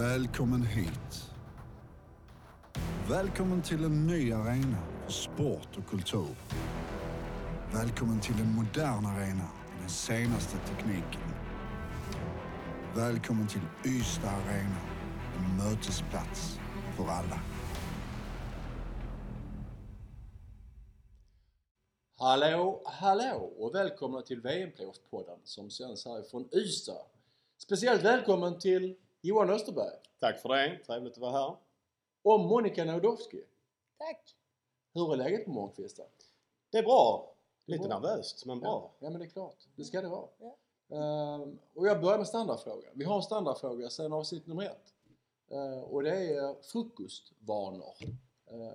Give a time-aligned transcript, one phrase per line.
[0.00, 1.30] Välkommen hit.
[3.08, 6.36] Välkommen till en ny arena för sport och kultur.
[7.72, 11.34] Välkommen till en modern arena med den senaste tekniken.
[12.96, 14.80] Välkommen till Ystad Arena,
[15.36, 16.58] en mötesplats
[16.96, 17.40] för alla.
[22.18, 27.06] Hallå, hallå och välkomna till VM-playoff-podden som sänds härifrån Ystad.
[27.58, 30.78] Speciellt välkommen till Johan Österberg Tack för det.
[30.86, 31.56] Trevligt att vara här.
[32.22, 33.44] och Monica Naudowski.
[33.98, 34.36] Tack!
[34.94, 36.06] Hur är läget på morgonkvisten?
[36.70, 37.34] Det är bra.
[37.66, 38.00] Lite bra.
[38.00, 38.68] nervöst, men bra.
[38.68, 39.56] Ja, ja, men det är klart.
[39.76, 40.28] Det ska det vara.
[40.38, 40.56] Ja.
[40.96, 42.92] Ehm, och jag börjar med standardfrågan.
[42.94, 44.94] Vi har en standardfråga sedan avsnitt nummer ett.
[45.50, 47.94] Ehm, och det är frukostvanor.
[48.46, 48.74] Ehm,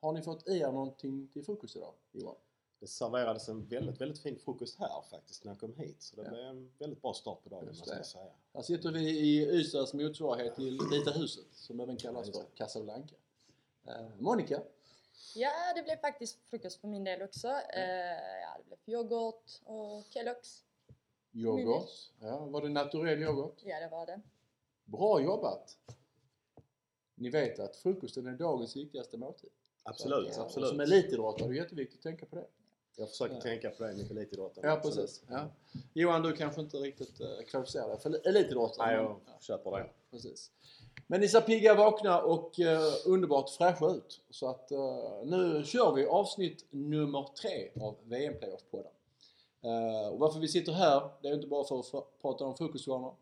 [0.00, 2.36] har ni fått i er någonting till frukost idag, Johan?
[2.80, 6.02] Det serverades en väldigt, väldigt fin frukost här faktiskt när jag kom hit.
[6.02, 6.30] Så det Ja.
[6.30, 7.96] blev en väldigt bra start på dagen Just det.
[7.96, 8.24] jag säga.
[8.54, 13.14] Här sitter vi i Ystads motsvarighet till Vita huset som även kallas Ja, för Casablanca.
[13.86, 14.62] Ehm, Monica?
[15.34, 17.48] Ja, det blev faktiskt frukost för min del också.
[17.48, 20.62] Eh, ja, det blev yoghurt och Kellogg's.
[21.32, 21.90] Yoghurt.
[22.20, 23.60] Ja, var det naturell yoghurt?
[23.64, 24.20] Ja, det var det.
[24.84, 25.78] Bra jobbat!
[27.14, 29.50] Ni vet att frukosten är dagens viktigaste måltid.
[29.82, 30.64] Absolut, Så, absolut.
[30.64, 32.46] Och som elitidrottare är det jätteviktigt att tänka på det.
[32.96, 33.40] Jag försöker Ja.
[33.40, 34.68] tänka på det mitt elitidrottande.
[34.68, 35.22] Ja, precis.
[35.28, 35.48] Ja.
[35.92, 38.86] Johan, du kanske inte riktigt uh, kvalificerar dig för elitidrottare.
[38.86, 39.90] Nej, men- jag ja, köper det.
[40.10, 40.50] precis.
[41.06, 44.20] Men ni ser pigga, vakna och eh, underbart fräscha ut.
[44.30, 44.78] Så att eh,
[45.24, 48.92] nu kör vi avsnitt nummer tre av VM Playoff-podden.
[49.62, 53.14] Eh, och varför vi sitter här, det är inte bara för att prata om frukostvanor.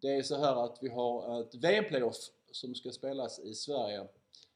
[0.00, 2.16] Det är så här att vi har ett VM-playoff
[2.52, 4.06] som ska spelas i Sverige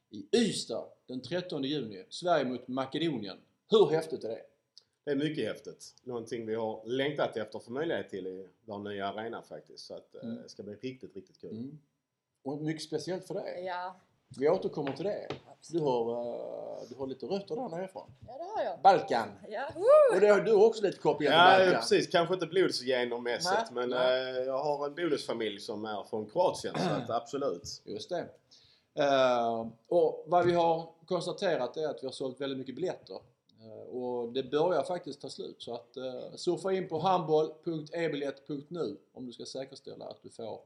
[0.09, 2.05] i Ystad den 13 juni.
[2.09, 3.37] Sverige mot Makedonien.
[3.71, 4.41] Hur häftigt är det?
[5.05, 5.95] Det är mycket häftigt.
[6.03, 9.85] Någonting vi har längtat efter att få möjlighet till i vår nya arena faktiskt.
[9.85, 10.43] Så att, eh, Mm.
[10.43, 11.51] det ska bli riktigt, riktigt kul.
[11.51, 11.79] Mm.
[12.43, 13.63] Och mycket speciellt för dig.
[13.65, 13.95] Ja,
[14.39, 15.27] Vi återkommer till det.
[15.69, 18.11] Du har, eh, du har lite rötter där nerifrån.
[18.27, 18.81] Ja, det har jag.
[18.81, 19.27] Balkan!
[19.49, 20.15] Ja, woo!
[20.15, 21.81] Och det har du har också lite kopplingar till Ja, Balkan.
[21.81, 22.07] precis.
[22.07, 24.37] Kanske inte blodsgenermässigt Nej, men nej.
[24.37, 27.81] eh, jag har en bonusfamilj som är från Kroatien så att absolut.
[27.85, 28.27] Just det.
[29.87, 33.19] Och vad vi har konstaterat är att vi har sålt väldigt mycket biljetter.
[33.61, 35.61] Eh, och det börjar faktiskt ta slut.
[35.61, 40.59] Så att uh, surfa in på handboll.ebiljett.nu om du ska säkerställa att du får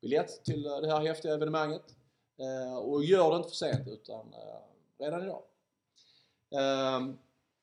[0.00, 1.94] biljett till eh, det här häftiga evenemanget.
[2.38, 5.42] Eh, och gör det inte för sent utan eh, redan idag.
[6.50, 7.08] Eh,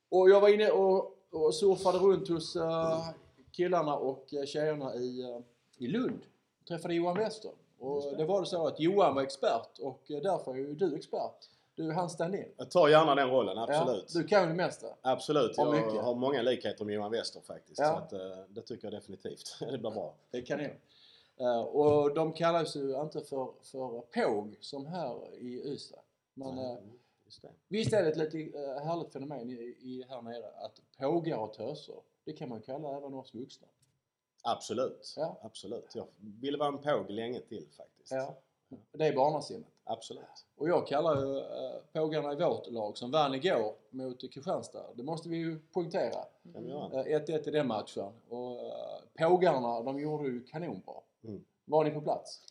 [0.10, 3.10] och jag var inne och, och surfade runt hos eh,
[3.52, 5.40] killarna och eh, tjejerna i, eh,
[5.78, 6.22] i Lund.
[6.68, 7.52] Träffade Johan Wester.
[7.80, 8.26] Och det.
[8.26, 11.50] var det så att Johan var expert och eh, därför är ju du expert.
[11.76, 12.54] Du är hans stand-in.
[12.58, 14.06] Jag tar gärna den rollen, absolut.
[14.14, 14.88] Ja, du kan ju det mesta.
[15.02, 15.66] Absolut, jag
[16.04, 17.80] har många likheter med Johan Wester faktiskt.
[17.80, 17.86] Ja.
[18.10, 19.56] Så att, eh, det tycker jag definitivt.
[19.60, 20.16] det blir bra.
[20.32, 20.72] Det kan jag.
[21.38, 26.00] Eh, och de kallas ju inte för, för påg som här i Ystad.
[26.34, 27.00] Men Mm,
[27.68, 28.38] visst är det ett lite
[28.84, 33.14] härligt fenomen i, i, här nere att pågar och töser, det kan man kalla även
[33.14, 33.68] oss vuxna.
[34.44, 35.14] Absolut.
[35.18, 35.40] Ja.
[35.42, 35.96] Absolut.
[35.96, 38.12] Jag ville vara en påg länge till faktiskt.
[38.12, 38.38] Ja.
[38.92, 39.68] Det är barnasinnet.
[39.84, 40.46] Absolut.
[40.58, 44.94] Och jag kallar ju äh, pågarna i vårt lag som vann igår mot Kristianstad.
[44.94, 46.26] Det måste vi ju poängtera.
[46.44, 47.04] Göra.
[47.04, 48.14] Eh, 1-1 i den matchen.
[48.30, 50.96] Och äh, pågarna, de gjorde ju kanonbra.
[51.24, 51.46] Mm.
[51.66, 52.42] Var ni på plats?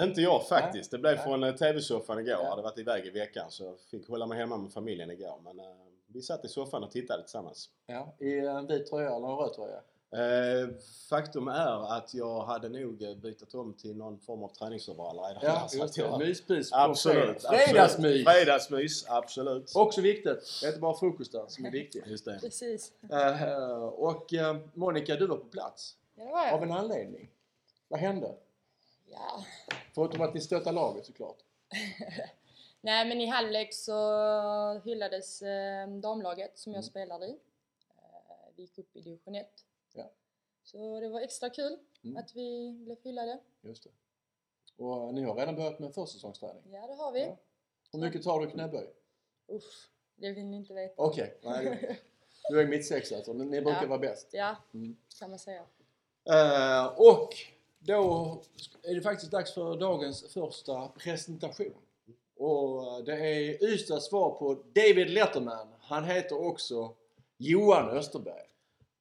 [0.00, 0.90] Inte jag faktiskt.
[0.90, 1.24] Det blev Nej.
[1.24, 2.30] från eh, TV-soffan igår.
[2.30, 2.42] Ja.
[2.42, 5.40] Jag hade varit iväg i veckan så jag fick hålla mig hemma med familjen igår.
[5.44, 5.66] Men eh,
[6.06, 7.70] vi satt i soffan och tittade tillsammans.
[7.86, 8.14] Ja.
[8.18, 9.80] I en vit tröja eller en röd tröja?
[10.12, 10.68] Eh,
[11.08, 15.68] faktum är att jag hade nog bytt om till någon form av träningsoveraller redan.
[15.72, 16.18] Ja, just det.
[16.18, 17.16] Myspys på Absolut.
[17.16, 17.32] fredag.
[17.34, 17.68] absolut.
[17.68, 18.24] Fredagsmys!
[18.24, 19.72] Fredagsmys, absolut.
[19.76, 20.58] Också viktigt.
[20.60, 22.02] Det är inte bara frukosten som är viktig.
[22.06, 22.38] Just det.
[22.40, 22.92] Precis.
[23.10, 25.96] Eh, och eh, Monica, du var på plats.
[26.14, 26.62] Ja, det var Av jag.
[26.62, 27.30] en anledning.
[27.88, 28.34] Vad hände?
[29.06, 29.44] Ja.
[29.94, 31.36] Förutom att ni stöttade laget såklart.
[32.80, 33.94] Nej, men i halvlek så
[34.84, 35.42] hyllades
[36.02, 36.90] damlaget som jag Mm.
[36.90, 37.38] spelar i.
[38.56, 39.46] Vi gick upp i division 1.
[39.92, 40.10] Ja.
[40.62, 42.16] Så det var extra kul Mm.
[42.16, 43.38] att vi blev hyllade.
[43.60, 43.90] Just det.
[44.84, 46.62] Och eh, ni har redan börjat med försäsongsträning.
[46.72, 47.20] Ja, det har vi.
[47.20, 47.36] Ja.
[47.92, 48.90] Hur mycket tar du knäböj?
[49.48, 50.94] Uff, det vill ni inte veta.
[51.02, 51.96] Okej, nej, det-
[52.50, 53.88] du är mittsexa så ni brukar Ja.
[53.88, 54.28] vara bäst.
[54.32, 54.96] Ja, Mm.
[55.18, 55.64] kan man säga.
[56.24, 57.30] Eh, och
[57.78, 58.42] då
[58.82, 61.74] är det faktiskt dags för dagens första presentation.
[62.36, 65.68] Och eh, det är Ystads svar på David Letterman.
[65.80, 66.94] Han heter också
[67.36, 68.44] Johan Österberg.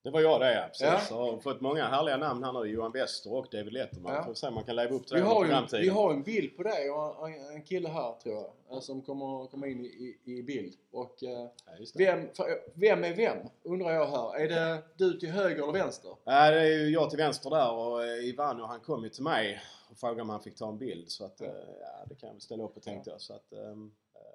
[0.07, 1.09] Det var jag det ja, precis.
[1.09, 1.17] Ja.
[1.17, 2.69] Har fått många härliga namn här nu.
[2.69, 4.13] Johan Wester och David Letterman.
[4.13, 4.23] Ja.
[4.23, 6.23] Får se om man kan leva upp till Vi det har, ju, vi har en
[6.23, 9.85] bild på dig och en, en kille här tror jag eh, som kommer komma in
[9.85, 10.73] i, i, bild.
[10.91, 12.27] Och eh, Ja, vem,
[12.73, 14.35] vem är vem undrar jag här.
[14.39, 16.11] Är det du till höger eller vänster?
[16.23, 19.23] Ja, det är ju jag till vänster där och eh, Ivano han kom ju till
[19.23, 19.61] mig
[19.91, 21.11] och frågade om han fick ta en bild.
[21.11, 21.45] Så att, Ja.
[21.81, 23.21] ja, det kan jag väl ställa upp på tänkte jag.
[23.21, 23.91] Så att, ehm,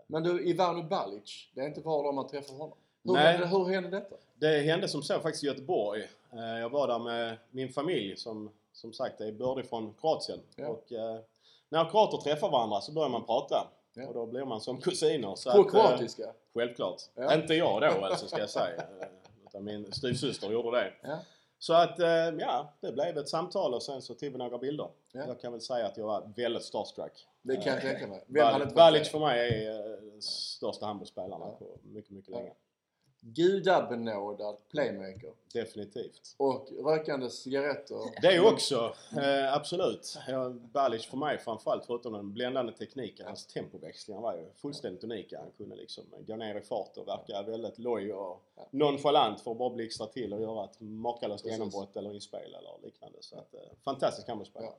[0.07, 2.79] Men du, Ivano Balic, det är inte var dag man träffar honom.
[3.05, 3.33] Hur, Nej.
[3.33, 4.17] hände, hur hände detta?
[4.43, 6.03] Det hände som så faktiskt i Göteborg.
[6.33, 10.41] Eh, Jag var där med min familj som som sagt är bördig från Kroatien.
[10.57, 10.69] Ja.
[10.69, 11.19] Och eh,
[11.69, 13.69] när kroater träffar varandra så börjar man prata.
[13.95, 14.07] Ja.
[14.07, 15.35] Och då blir man som kusiner.
[15.35, 16.33] Så På att, eh, kroatiska?
[16.55, 17.03] Självklart.
[17.15, 17.35] Ja.
[17.35, 18.83] Inte jag då alltså ska jag säga.
[19.47, 20.93] Utan min styvsyster gjorde det.
[21.59, 21.95] Så att
[22.39, 24.89] ja, det blev ett samtal och sen så tog vi några bilder.
[25.13, 25.25] Ja.
[25.27, 27.27] Jag kan väl säga att jag var väldigt starstruck.
[27.43, 28.25] Det kan jag tänka mig.
[28.75, 32.53] Balic för mig är den största handbollsspelaren på mycket, mycket länge.
[33.25, 35.33] Gudabenådad playmaker.
[35.53, 36.35] Definitivt.
[36.37, 38.21] Och rökande cigaretter.
[38.23, 40.19] Det också, eh, absolut.
[40.73, 45.39] Balic för mig framförallt, förutom den bländande tekniken, hans tempoväxlingar var ju fullständigt unika.
[45.39, 49.59] Han kunde liksom gå ner i fart och verka väldigt loj och nonchalant för att
[49.59, 53.19] bara blixtra till och göra ett makalöst genombrott eller inspel eller liknande.
[53.21, 54.71] Så att, eh, fantastisk handbollsspelare.
[54.71, 54.79] Ja.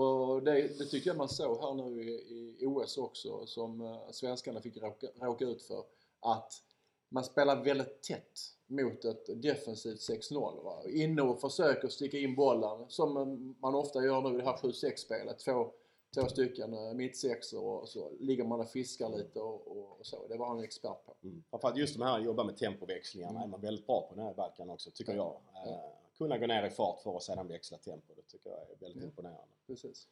[0.00, 4.10] Och det, det tycker jag man såg här nu i, i OS också som eh,
[4.10, 5.84] svenskarna fick råka, råka ut för.
[6.20, 6.62] Att
[7.08, 10.62] man spelar väldigt tätt mot ett defensivt 6-0.
[10.64, 10.82] Va?
[10.88, 13.12] Inne och försöker sticka in bollen som
[13.60, 15.38] man ofta gör nu i det här 7-6 spelet.
[15.38, 15.72] Två,
[16.14, 20.26] två stycken eh, mittsexor och så ligger man och fiskar lite och, och, och så.
[20.28, 21.14] Det var han expert på.
[21.22, 21.44] Mm.
[21.50, 23.42] Framförallt just de här jobba med tempoväxlingarna Mm.
[23.42, 25.40] är man väldigt bra på den här Balkan också, tycker jag.
[25.54, 25.66] Ja.
[25.70, 25.78] Eh,
[26.18, 28.96] kunna gå ner i fart för att sedan växla tempo, det tycker jag är väldigt
[28.96, 29.08] Mm.
[29.08, 29.52] imponerande.
[29.66, 30.08] Precis.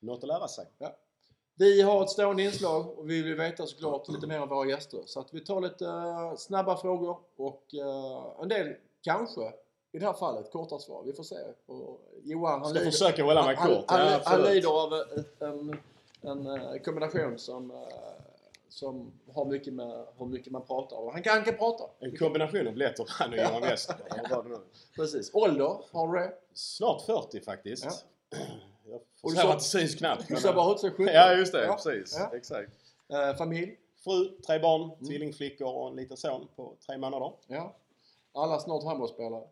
[0.00, 0.66] Något att lära sig.
[1.56, 5.02] Vi har ett stående inslag och vi vill veta såklart lite mer om våra gäster.
[5.06, 9.52] Så att vi tar lite eh, snabba frågor och eh, en del kanske,
[9.92, 11.02] i det här fallet, korta svar.
[11.06, 11.36] Vi får se.
[11.66, 13.84] Och Johan han lider, försöka hålla mig han, kort.
[13.88, 15.80] han, ja, han lider av ett, en,
[16.20, 17.76] en eh, kombination som, eh,
[18.68, 21.84] som har mycket med hur mycket man pratar och han kan, han kan prata.
[21.98, 23.62] En kombination av Letterman och Johan
[24.30, 24.60] vad det nu är.
[24.96, 25.30] Precis.
[25.34, 26.32] Ålder, har du det?
[26.54, 27.84] Snart 40 faktiskt.
[28.30, 28.40] Jag
[29.22, 30.28] Och du sa- att det syns knappt.
[30.28, 31.06] Du ser bara 17.
[31.06, 31.64] Ja, just det.
[31.64, 31.72] Ja.
[31.72, 32.16] Precis.
[32.18, 32.36] Ja.
[32.36, 32.72] Exakt.
[33.12, 33.78] Eh, familj?
[34.04, 35.06] Fru, tre barn, Mm.
[35.06, 37.32] tvillingflickor och en liten son på tre månader.
[37.46, 37.76] Ja.
[38.34, 39.42] Alla snart handbollsspelare?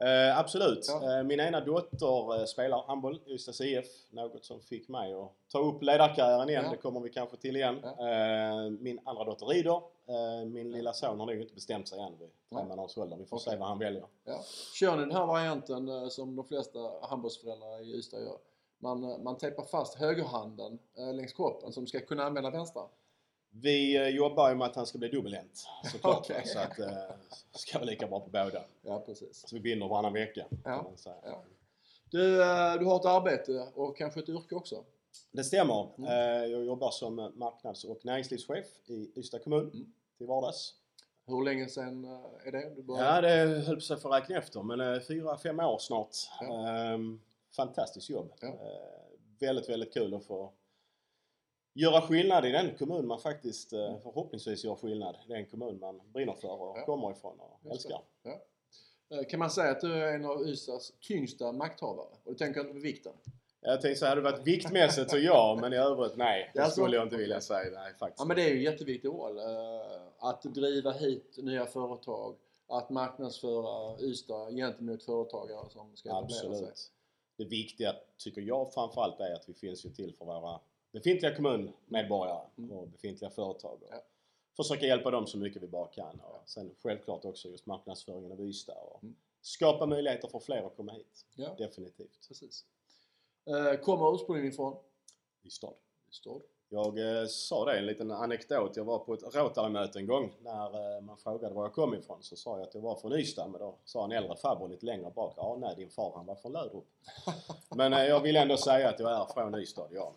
[0.00, 0.86] Eh, absolut.
[0.88, 1.18] Ja.
[1.18, 3.86] Eh, min ena dotter eh, spelar handboll i Ystads IF.
[4.10, 6.64] Något som fick mig att ta upp ledarkarriären igen.
[6.64, 6.70] Ja.
[6.70, 7.84] Det kommer vi kanske till igen.
[7.84, 9.80] Eh, min andra dotter rider.
[10.08, 13.16] Eh, min lilla son har nog inte bestämt sig än vid tre månaders ålder.
[13.16, 13.52] Vi får Okej.
[13.52, 14.04] se vad han väljer.
[14.24, 14.40] Ja.
[14.74, 18.38] Kör ni den här varianten som de flesta handbollsföräldrar i Ystad gör?
[18.84, 22.82] Man, eh, man tejpar fast högerhanden eh, längs kroppen som ska kunna använda vänstra.
[23.50, 26.18] Vi eh, jobbar ju med att han ska bli dubbelhänt såklart.
[26.30, 26.42] Okej.
[26.46, 26.92] Så att eh,
[27.52, 28.64] ska vara lika bra på båda.
[28.82, 29.44] Ja, precis.
[29.48, 30.46] Så vi binder varannan vecka.
[30.64, 30.90] Ja.
[31.04, 31.42] Ja.
[32.10, 32.36] Du,
[32.78, 34.84] du har ett arbete och kanske ett yrke också?
[35.32, 35.88] Det stämmer.
[35.98, 36.50] Mm.
[36.50, 39.92] Jag jobbar som marknads och näringslivschef i Ystad kommun Mm.
[40.18, 40.74] till vardags.
[41.26, 42.04] Hur länge sedan
[42.44, 42.60] är det?
[42.74, 43.44] Du Ja, började?
[43.46, 46.10] det höll på sig för att räkna efter, men fyra, fem år snart.
[46.40, 46.98] Ja.
[47.56, 48.32] Fantastiskt jobb.
[48.40, 48.48] Ja.
[48.48, 48.54] Eh,
[49.40, 50.52] väldigt, väldigt kul att få
[51.74, 55.16] göra skillnad i den kommun man faktiskt eh, förhoppningsvis gör skillnad.
[55.26, 56.84] i Den kommun man brinner för och Ja.
[56.84, 58.00] kommer ifrån och älskar.
[58.24, 62.06] Eh, Kan man säga att du är en av Ystads tyngsta makthavare?
[62.24, 63.12] Och du tänker inte på vikten?
[63.60, 66.50] Jag tänkte så hade det varit viktmässigt så ja, men i övrigt nej.
[66.54, 67.70] Det Ja, så- skulle jag inte vilja säga.
[67.80, 68.20] Nej, faktiskt.
[68.20, 69.38] Ja men det är ju en jätteviktig roll.
[70.18, 72.36] Att driva hit nya företag,
[72.68, 76.48] att marknadsföra Ystad gentemot företagare som ska etablera sig.
[76.48, 76.90] Absolut.
[77.36, 80.60] Det viktiga tycker jag framförallt är att vi finns ju till för våra
[80.92, 82.70] befintliga kommunmedborgare Mm.
[82.70, 83.82] och befintliga företag.
[83.82, 84.02] Och Ja.
[84.56, 86.20] Försöka hjälpa dem så mycket vi bara kan.
[86.20, 89.16] Och sen självklart också just marknadsföringen av Ystad och Mm.
[89.40, 91.26] skapa möjligheter för fler att komma hit.
[91.34, 92.28] Ja, Definitivt.
[92.28, 92.64] precis.
[93.46, 94.76] Eh, Kommer ursprungligen ifrån
[95.44, 95.74] Ystad.
[96.08, 96.40] Ystad.
[96.74, 98.76] Jag eh, sa det, en liten anekdot.
[98.76, 102.22] Jag var på ett Rotary-möte en gång när eh, man frågade var jag kom ifrån.
[102.22, 104.86] Så sa jag att jag var från Ystad, men då sa en äldre farbror lite
[104.86, 105.34] längre bak.
[105.36, 106.84] Ja, nej, din far han var från Löderup.
[107.76, 110.12] men eh, jag vill ändå säga att jag är från Ystad, ja.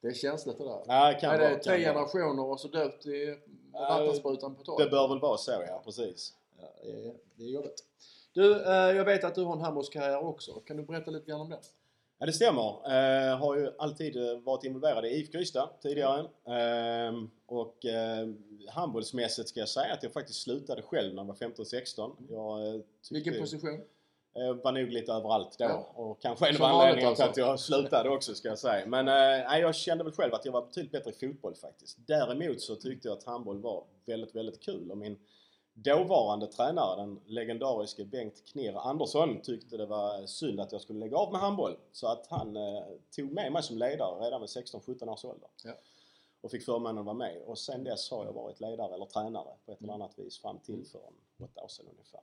[0.00, 0.82] Det är känsligt det där.
[0.86, 1.92] Nej, kan är vara, det kan tre vara.
[1.94, 3.38] generationer och så döpt i
[3.72, 4.90] Ja, vattensprutan på Det torget?
[4.90, 5.82] bör väl vara så, ja.
[5.84, 6.34] Precis.
[6.60, 7.84] Ja, det, är, det är jobbigt.
[8.32, 10.52] Du, eh, jag vet att du har en handbollskarriär också.
[10.52, 11.58] Kan du berätta lite grann om den?
[12.22, 12.62] Ja, det stämmer.
[12.62, 16.20] Eh, har ju alltid eh, varit involverad i IFK Ystad tidigare.
[16.46, 17.12] Eh,
[17.46, 18.28] och eh,
[18.70, 22.12] handbollsmässigt ska jag säga att jag faktiskt slutade själv när jag var 15-16.
[22.30, 23.80] Jag eh, Vilken position?
[24.36, 25.64] eh, var nog lite överallt då.
[25.64, 25.92] Ja.
[25.94, 27.42] Och kanske en av anledningarna till alltså.
[27.42, 28.86] att jag slutade också ska jag säga.
[28.86, 31.98] Men eh, jag kände väl själv att jag var betydligt bättre i fotboll faktiskt.
[32.06, 34.90] Däremot så tyckte jag att handboll var väldigt, väldigt kul.
[34.90, 35.18] Och min,
[35.74, 41.16] Dåvarande tränare, den legendariske Bengt Knirr Andersson, tyckte det var synd att jag skulle lägga
[41.16, 41.76] av med handboll.
[41.92, 42.82] Så att han eh,
[43.16, 45.48] tog med mig som ledare redan vid 16-17 års ålder.
[45.64, 45.72] Ja.
[46.40, 47.42] Och fick förmånen att vara med.
[47.46, 50.50] Och sen dess har jag varit ledare eller tränare på ett eller annat vis fram
[50.56, 50.62] Mm.
[50.62, 52.20] till för en åtta år sedan ungefär.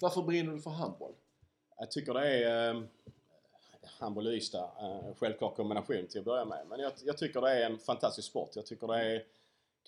[0.00, 1.14] Varför brinner du för handboll?
[1.78, 2.82] Jag tycker det är eh,
[3.82, 6.66] handboll och Ystad, eh, självklar kombination till att börja med.
[6.68, 8.50] Men jag, jag tycker det är en fantastisk sport.
[8.56, 9.24] Jag tycker det är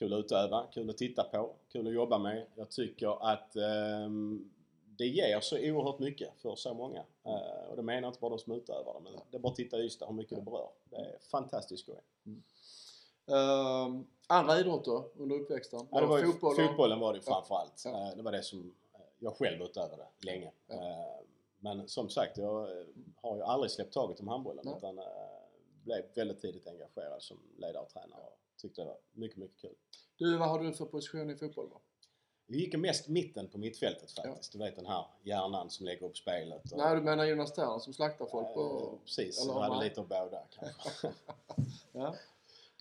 [0.00, 2.47] kul att utöva, kul att titta på, kul att jobba med.
[2.54, 4.50] Jag tycker att ehm,
[4.99, 7.04] det ger så oerhört mycket för så många.
[7.25, 9.49] Eh, och det menar jag inte bara de som utövar det, men det är bara
[9.50, 10.69] att titta i Ystad hur mycket det berör.
[10.90, 12.00] Det är fantastiskt skoj.
[13.26, 15.87] Ehm, andra idrotter under uppväxten?
[15.90, 16.57] Ja, det var fotboll?
[16.57, 17.83] fotbollen var det framförallt.
[17.85, 17.90] Ja.
[18.11, 20.50] Eh, Det var det som eh, jag själv utövade länge.
[20.66, 20.75] Ja.
[20.75, 21.25] Eh,
[21.59, 22.69] Men som sagt, jag
[23.16, 24.75] har ju aldrig släppt taget om handbollen Nej.
[24.78, 25.00] utan
[25.85, 29.75] blev väldigt tidigt engagerad som ledare och tränare och tyckte det var mycket, mycket kul.
[30.20, 31.80] Du, vad har du för position i fotboll då?
[32.46, 34.52] Vi gick mest mitten på mittfältet faktiskt.
[34.52, 36.72] Du vet den här hjärnan som lägger upp spelet.
[36.72, 38.90] och- Nej, du menar Jonas Sterner som slaktar folk på...
[38.94, 41.12] Eh, Precis, eller jag hade lite av båda kanske.
[41.92, 42.14] Ja.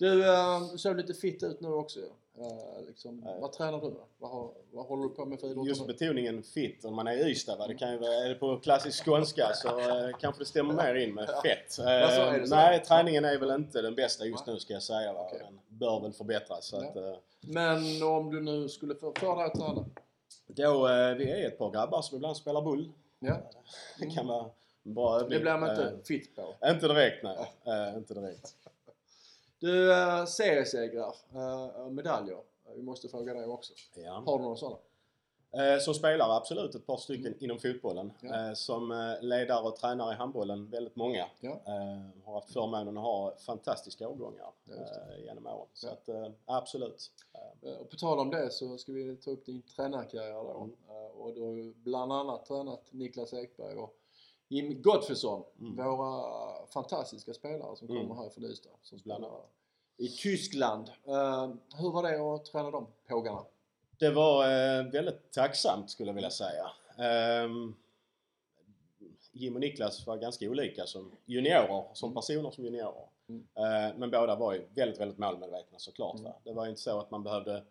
[0.00, 2.00] Du, eh, du såg lite fit ut nu också.
[2.38, 3.38] Eh, liksom, Nej.
[3.40, 4.02] vad tränar du med?
[4.18, 7.12] Vad, har, vad håller du på med för idrotter Just betoningen fit, om man är
[7.12, 7.66] i Ystad, va?
[7.66, 10.94] det kan ju vara, är det på klassisk skånska så eh, kanske det stämmer mer
[10.94, 11.72] in med fett.
[11.72, 11.82] Så.
[12.54, 15.12] nej, träningen är väl inte den bästa just nu ska jag säga.
[15.12, 15.26] Va?
[15.26, 15.40] Okej.
[15.44, 16.72] Den bör väl förbättras.
[16.72, 16.88] Ja.
[16.88, 19.84] att, Men om du nu skulle få för dig att träna?
[20.46, 20.86] då,
[21.18, 22.92] vi är ett par grabbar som ibland spelar bull.
[23.18, 23.36] Ja.
[23.98, 24.50] Det kan vara
[24.84, 25.30] en bra övning.
[25.30, 26.54] Det blir man inte fit på.
[26.66, 27.94] inte direkt, nej.
[27.96, 28.56] Inte direkt.
[29.60, 32.36] Du, uh, seriesegrar, uh, medaljer.
[32.66, 33.72] Eh, Vi måste fråga dig också.
[33.94, 34.22] Ja.
[34.26, 34.76] Har du några sådana?
[35.52, 38.12] Eh, Som spelare absolut ett par stycken inom fotbollen.
[38.22, 38.34] Mm.
[38.34, 38.48] Ja.
[38.48, 41.26] Eh, Som eh, ledare och tränare i handbollen väldigt många.
[41.40, 41.50] Ja.
[41.50, 45.68] Eh, Har haft förmånen att ha fantastiska årgångar eh, genom åren.
[45.74, 47.10] Så att eh, absolut.
[47.34, 50.56] Eh, Eh, Och på tal om det så ska vi ta upp din tränarkarriär då.
[50.60, 50.76] Mm.
[50.88, 53.96] Eh, Och du har ju bland annat tränat Niklas Ekberg och
[54.50, 55.44] Jim Gottfridsson.
[55.60, 55.76] Mm.
[55.76, 56.22] Våra
[56.66, 58.02] fantastiska spelare som Mm.
[58.08, 58.70] kommer här från Ystad.
[58.82, 59.30] Som spelar
[59.96, 60.88] i Tyskland.
[61.06, 63.44] Eh, hur var det att träna de pågarna?
[63.98, 66.70] Det var eh, väldigt tacksamt skulle jag vilja säga.
[66.98, 67.74] Ehm,
[69.32, 73.04] Jim och Niklas var ganska olika som juniorer, som personer som juniorer.
[73.28, 73.46] Mm.
[73.54, 76.14] Eh, men båda var ju väldigt, väldigt målmedvetna såklart.
[76.14, 76.24] Mm.
[76.24, 76.36] Va?
[76.44, 77.64] Det var ju inte så att man behövde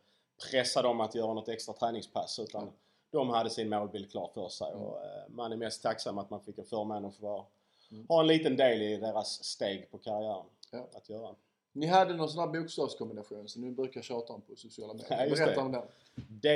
[0.52, 2.74] pressa dem att göra något extra träningspass utan Mm.
[3.12, 4.72] De hade sin målbild klar för sig.
[4.72, 4.84] Mm.
[4.84, 7.44] Och, eh, man är mest tacksam att man fick en förmån att få vara,
[7.92, 8.06] Mm.
[8.08, 10.46] ha en liten del i deras steg på karriären.
[10.72, 10.88] Ja.
[10.94, 11.36] Att göra.
[11.72, 15.26] Ni hade någon sån här bokstavskombination som ni brukar tjata om på sociala medier.
[15.30, 15.62] Ja, Berätta det.
[15.66, 15.82] om den.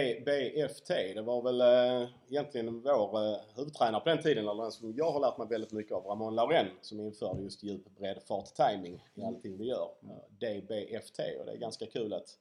[0.03, 4.93] DBFT, det var väl eh, egentligen vår eh, huvudtränare på den tiden, eller den som
[4.98, 8.53] jag har lärt mig väldigt mycket av, Ramon Lauren, som införde just djup, bredd, fart,
[8.55, 9.36] timing i Mm.
[9.36, 9.89] allting vi gör.
[10.03, 12.38] Eh, DBFT och det är ganska kul att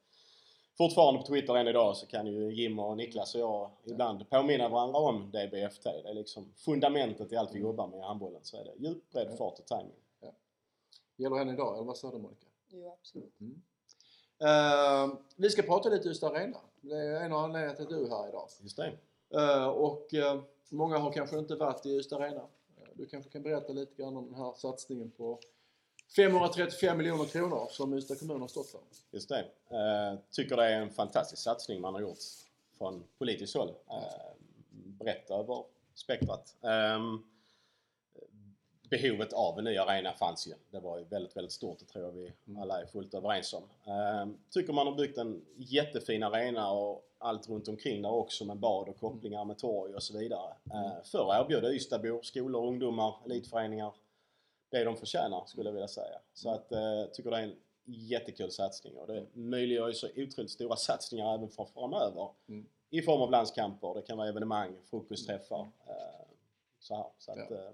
[0.79, 4.69] fortfarande på Twitter än idag så kan ju Jim och Niklas och jag ibland påminna
[4.69, 5.85] varandra om DBFT.
[5.85, 8.41] Det är liksom fundamentet i allt vi jobbar med i handbollen.
[8.43, 9.37] Så är det djup, bredd, Ja.
[9.37, 9.93] fart och timing.
[11.17, 12.47] Gäller än idag, eller vad sa du Monica?
[12.69, 13.35] Jo, absolut.
[14.41, 16.59] Eh, vi ska prata lite just Arena.
[16.81, 18.49] Det är en av anledningarna till att du är här idag.
[18.63, 18.93] Just det.
[19.35, 22.47] Eh, och eh, många har kanske inte varit i Ystad Arena.
[22.95, 25.39] Du kanske kan berätta lite grann om den här satsningen på
[26.17, 28.81] 535 miljoner kronor som Ystad kommun har stått för.
[29.11, 29.39] Just det.
[29.71, 32.19] Eh, tycker det är en fantastisk satsning man har gjort
[32.79, 33.69] från politiskt håll.
[33.91, 34.33] Eh,
[34.73, 35.65] brett över
[35.95, 36.57] spektrat.
[36.63, 37.23] Ehm,
[38.91, 40.53] behovet av en ny arena fanns ju.
[40.71, 41.79] Det var ju väldigt, väldigt stort.
[41.79, 43.93] Det tror jag vi alla är fullt överens om.
[43.93, 48.57] Ehm, tycker man har byggt en jättefin arena och allt runt omkring där också med
[48.57, 50.55] bad och kopplingar med torg och så vidare.
[50.73, 53.93] Eh, för att erbjuda Ystadbor, skolor, ungdomar, elitföreningar
[54.73, 56.19] det de förtjänar skulle jag vilja säga.
[56.35, 60.51] Så att eh, tycker det är en jättekul satsning och det möjliggör ju så otroligt
[60.51, 62.29] stora satsningar även för framöver.
[62.49, 62.67] Mm.
[62.91, 65.61] I form av landskamper, det kan vara evenemang, frukostträffar.
[65.61, 66.27] Eh,
[66.79, 67.07] så här.
[67.19, 67.57] Så att, Ja.
[67.57, 67.71] eh,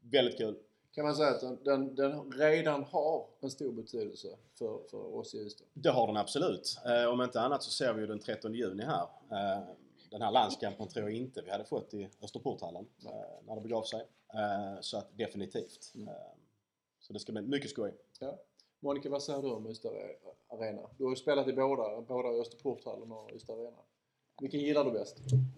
[0.00, 0.58] väldigt kul.
[0.92, 4.28] Kan man säga att den, den, redan har en stor betydelse
[4.58, 5.64] för, för oss i Ystad?
[5.72, 6.78] Det har den absolut.
[7.12, 9.06] Om inte annat så ser vi ju den 13 juni här.
[10.10, 13.12] Den här landskampen tror jag inte vi hade fått i Österporthallen eh,
[13.46, 14.00] när det begav sig.
[14.34, 15.92] Eh, så att definitivt.
[15.94, 16.08] Mm.
[16.08, 16.14] Eh,
[17.08, 17.94] så det ska bli mycket skoj.
[18.20, 18.38] Ja.
[18.80, 19.92] Monica, vad säger du om Ystad
[20.48, 20.82] Arena?
[20.98, 23.78] Du har ju spelat i båda, båda Österporthallen och Ystad Arena.
[24.40, 25.16] Vilken gillar du bäst?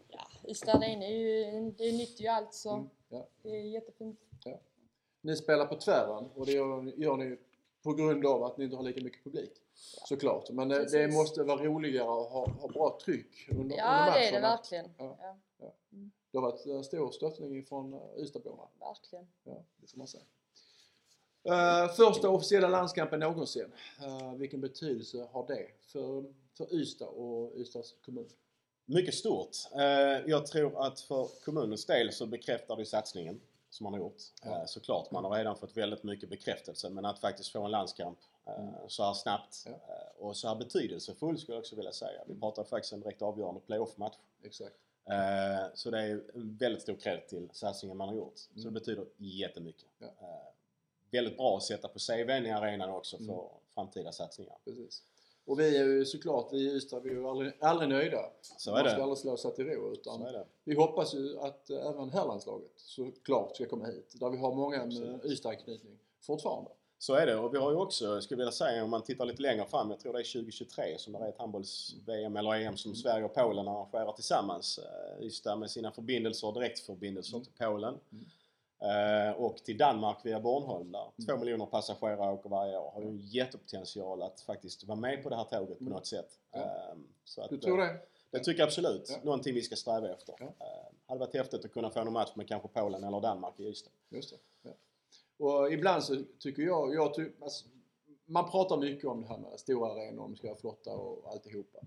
[0.08, 3.28] Ja, Ystad Arena är ju, det är nytt ju allt så Mm, ja.
[3.42, 4.20] det är jättefint.
[5.22, 7.38] Ni spelar på tvären och det gör, gör ni
[7.82, 9.52] på grund av att ni inte har lika mycket publik.
[10.08, 10.50] Såklart.
[10.50, 14.14] Men det, det måste vara roligare att ha, ha bra tryck under, Ja, matcherna.
[14.14, 14.90] det är det verkligen.
[14.98, 15.16] Ja.
[15.58, 15.72] Ja,
[16.30, 18.62] Det har varit en stor stöttning från uh, Ystadborna.
[18.80, 19.26] verkligen.
[19.44, 20.24] Ja, det får man säga.
[21.44, 23.72] Eh, första officiella landskampen någonsin.
[24.02, 26.24] Eh, vilken betydelse har det för,
[26.56, 28.28] för Ystad och Ystads kommun?
[28.86, 29.50] Mycket stort.
[29.74, 29.82] Eh,
[30.30, 34.22] jag tror att för kommunens del så bekräftar det satsningen som man har gjort.
[34.44, 34.66] Ja.
[34.66, 38.18] Såklart, man har redan fått väldigt mycket bekräftelse men att faktiskt få en landskamp
[38.58, 38.74] Mm.
[38.88, 39.72] så här snabbt Ja.
[40.18, 42.22] och så här betydelsefull skulle jag också vilja säga.
[42.26, 44.14] Vi pratar faktiskt en direkt avgörande playoff-match.
[44.42, 44.74] Exakt.
[45.74, 48.38] Så det är en väldigt stor cred till satsningen man har gjort.
[48.38, 48.64] Så Mm.
[48.64, 49.84] det betyder jättemycket.
[49.98, 50.52] Ja.
[51.12, 53.44] Väldigt bra att sätta på CVn i arenan också för Mm.
[53.74, 54.56] framtida satsningar.
[54.64, 55.02] Precis.
[55.46, 58.18] Och vi är ju såklart, vi i Ystad, vi är ju aldrig, aldrig nöjda.
[58.58, 59.02] Så är Man ska det.
[59.02, 60.46] aldrig slå sig till ro utan Så är det.
[60.64, 64.12] vi hoppas ju att eh, även herrlandslaget såklart ska komma hit.
[64.20, 65.20] Där vi har många med.
[65.24, 66.70] Ystad-anknytning fortfarande.
[66.98, 69.42] Så är det och vi har ju också, skulle vilja säga, om man tittar lite
[69.42, 72.94] längre fram, jag tror det är 2023 som det är ett handbolls-VM eller EM som
[72.94, 74.78] Sverige och Polen arrangerar tillsammans.
[74.78, 77.44] Eh, Ystad med sina förbindelser direktförbindelser Mm.
[77.44, 77.94] till Polen.
[78.12, 78.24] Mm.
[78.82, 81.40] Eh, och till Danmark via Bornholm där två Mm.
[81.40, 82.90] miljoner passagerare åker varje år.
[82.90, 85.92] Har ju en jättepotential att faktiskt vara med på det här tåget på Mm.
[85.92, 86.38] något sätt.
[86.52, 86.58] Ja.
[86.60, 88.00] Eh, så att, Du tror eh, det?
[88.30, 89.08] Det tycker jag absolut.
[89.10, 89.16] Ja.
[89.22, 90.34] Någonting vi ska sträva efter.
[90.38, 90.46] Ja.
[90.46, 93.64] Eh, hade varit häftigt att kunna få en match med kanske Polen eller Danmark i
[93.68, 93.90] Ystad.
[94.10, 94.36] Just det.
[94.70, 94.74] Ja.
[95.46, 97.66] Och ibland så tycker jag, jag ty, alltså,
[98.26, 101.78] man pratar mycket om det här med stora arenor, de ska vara flotta och alltihopa.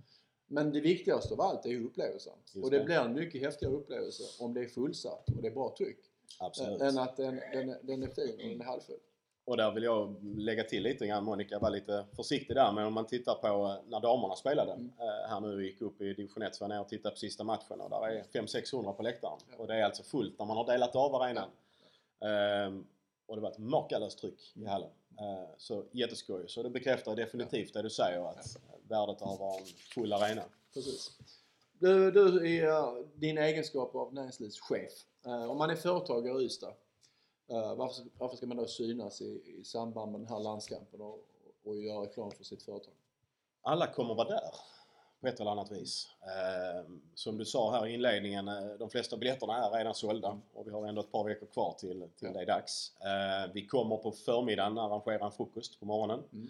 [0.48, 2.34] Men det viktigaste av allt är ju upplevelsen.
[2.54, 2.86] Just och det, det.
[2.86, 6.00] blir en mycket häftigare upplevelse om det är fullsatt och det är bra tryck.
[6.40, 6.82] Absolut.
[6.82, 9.00] Än att den, den, är- den är fin och den är halvfull.
[9.46, 11.24] Och där vill jag lägga till lite grann.
[11.24, 12.72] Monica var lite försiktig där.
[12.72, 14.72] Men om man tittar på eh, när damerna spelade.
[14.72, 14.92] Mm.
[15.00, 17.20] eh, Här nu gick upp i division 1 så var jag ner och tittade på
[17.20, 17.82] sista matchen.
[17.82, 19.40] Och där är 500-600 på läktaren.
[19.52, 19.58] Ja.
[19.58, 21.50] Och det är alltså fullt när man har delat av arenan.
[22.26, 22.86] Ehm,
[23.26, 24.90] och det var ett makalöst tryck i hallen.
[25.20, 26.46] Eh, så jätteskoj.
[26.48, 30.44] Så det bekräftar definitivt det du säger att värdet av att ha en full arena.
[30.74, 31.12] Precis.
[31.80, 34.92] Du, du i uh, din egenskap av näringslivschef.
[35.26, 36.74] Eh, om man är företagare i Ystad.
[37.50, 41.20] eh, varför, varför ska man då synas i, i samband med den här landskampen och,
[41.64, 42.94] och göra reklam för sitt företag?
[43.66, 44.42] alla kommer vara där
[45.22, 46.08] på ett eller annat vis.
[46.22, 48.46] Eh, som du sa här i inledningen,
[48.80, 52.10] de flesta biljetterna är redan sålda och vi har ändå ett par veckor kvar till,
[52.18, 52.34] till Ja.
[52.34, 52.92] det är dags.
[53.02, 56.24] Eh, vi kommer på förmiddagen arrangera en frukost på morgonen.
[56.34, 56.50] Mm.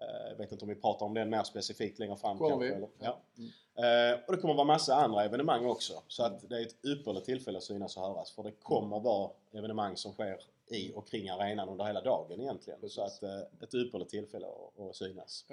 [0.00, 2.68] Eh, jag vet inte om vi pratar om den mer specifikt längre fram Kommer kanske.
[2.68, 2.74] vi?
[2.74, 2.88] Eller?
[2.98, 3.20] Ja.
[3.34, 4.12] Ja.
[4.12, 6.02] Eh, och det kommer vara massa andra evenemang också.
[6.08, 8.30] Så att det är ett ypperligt tillfälle att synas och höras.
[8.30, 12.80] För det kommer vara evenemang som sker i och kring arenan under hela dagen egentligen.
[12.80, 12.94] Precis.
[12.94, 15.44] Så att eh, ett ypperligt tillfälle att, synas.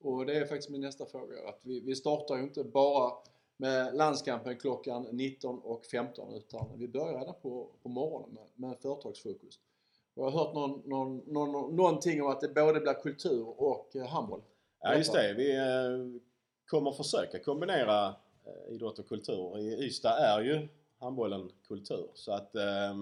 [0.00, 1.48] Och det är faktiskt min nästa fråga.
[1.48, 3.12] Att vi, vi startar ju inte bara
[3.56, 9.58] med landskampen klockan 19.15 utan vi börjar redan på, på morgonen med, med företagsfokus.
[10.14, 13.96] Och jag har hört någon, någon, någon, någonting om att det både blir kultur och
[13.96, 14.42] eh, handboll.
[14.80, 16.20] Ja just det, vi eh,
[16.66, 18.06] kommer försöka kombinera
[18.44, 19.58] eh, idrott och kultur.
[19.58, 22.94] I Ystad är ju handbollen kultur så att eh,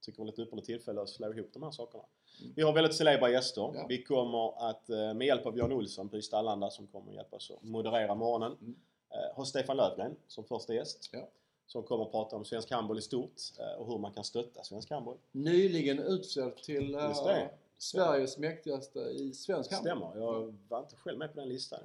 [0.00, 2.04] tycker väl ett ypperligt tillfälle att slå ihop de här sakerna.
[2.40, 2.52] Mm.
[2.56, 3.70] Vi har väldigt celebra gäster.
[3.74, 3.86] Ja.
[3.88, 7.36] Vi kommer att med hjälp av Björn Olsson på Ystad Allanda som kommer att hjälpa
[7.36, 8.52] oss att moderera morgonen.
[8.60, 8.76] Mm.
[9.14, 11.10] Eh, ha Stefan Löfgren som första gäst.
[11.12, 11.28] Ja.
[11.66, 14.62] Som kommer att prata om svensk handboll i stort eh, och hur man kan stötta
[14.64, 15.16] svensk handboll.
[15.32, 17.46] Nyligen utsedd till eh.
[17.78, 20.10] Sveriges mäktigaste i svensk handboll.
[20.10, 20.26] Stämmer.
[20.26, 21.80] Jag var inte själv med på den listan.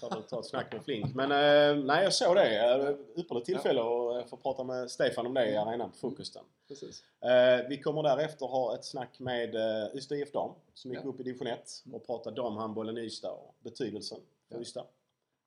[0.00, 1.14] Jag får ta ett snack med Flink.
[1.14, 2.96] Men eh, nej, jag såg det.
[3.16, 6.42] Ypperligt tillfälle att få prata med Stefan om det i arenan på frukosten.
[6.68, 7.04] Precis.
[7.68, 9.54] Vi kommer därefter ha ett snack med
[9.94, 11.08] Ystad IF Dam som gick Ja.
[11.08, 14.60] upp i division 1 och prata damhandbollen i Ystad och betydelsen för.
[14.60, 14.84] Ystad.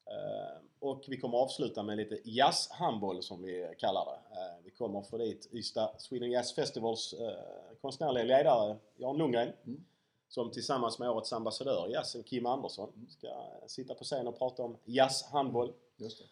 [0.06, 4.40] Eh, och vi kommer avsluta med lite jazzhandboll som vi kallar det.
[4.40, 7.38] Eh, vi kommer få dit Ystad Sweden Jazz Festivals eh,
[7.82, 9.84] konstnärliga ledare Jan Lundgren Mm.
[10.28, 13.10] som tillsammans med årets ambassadör i jazzen Kim Andersson Mm.
[13.10, 13.28] ska
[13.68, 15.74] sitta på scen och prata om jazzhandboll.
[15.98, 16.26] Just det.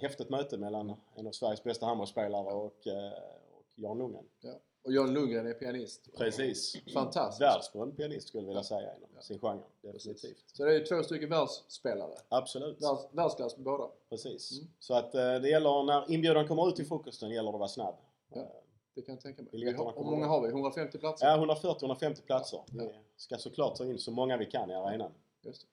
[0.00, 2.86] Häftigt möte mellan en av Sveriges bästa handbollsspelare och, och
[3.74, 4.24] Jan Lundgren.
[4.40, 4.54] Ja.
[4.82, 6.08] Och John Lundgren är pianist.
[6.18, 6.76] Precis.
[6.94, 7.40] Fantastiskt.
[7.42, 8.64] Världsberömd pianist skulle jag vilja Ja.
[8.64, 9.20] säga inom Ja.
[9.22, 9.62] sin genre.
[9.82, 10.44] Definitivt.
[10.52, 12.14] Så det är ju två stycken världsspelare.
[12.28, 12.82] Absolut.
[12.82, 13.88] Världs, världsklass med båda.
[14.08, 14.52] Precis.
[14.58, 14.70] Mm.
[14.78, 17.68] Så att eh, det gäller när inbjudan kommer ut till frukosten gäller det att vara
[17.68, 17.94] snabb.
[18.34, 18.40] Ja.
[18.40, 18.46] Eh,
[18.94, 19.48] Det kan jag tänka mig.
[19.52, 20.48] Vi Biljetterna har, hur många har vi?
[20.48, 21.26] 150 platser?
[21.26, 22.60] Ja, 140-150 platser.
[22.72, 22.84] Ja.
[22.84, 25.12] Vi ska såklart ta in så många vi kan i arenan.
[25.42, 25.66] Just det.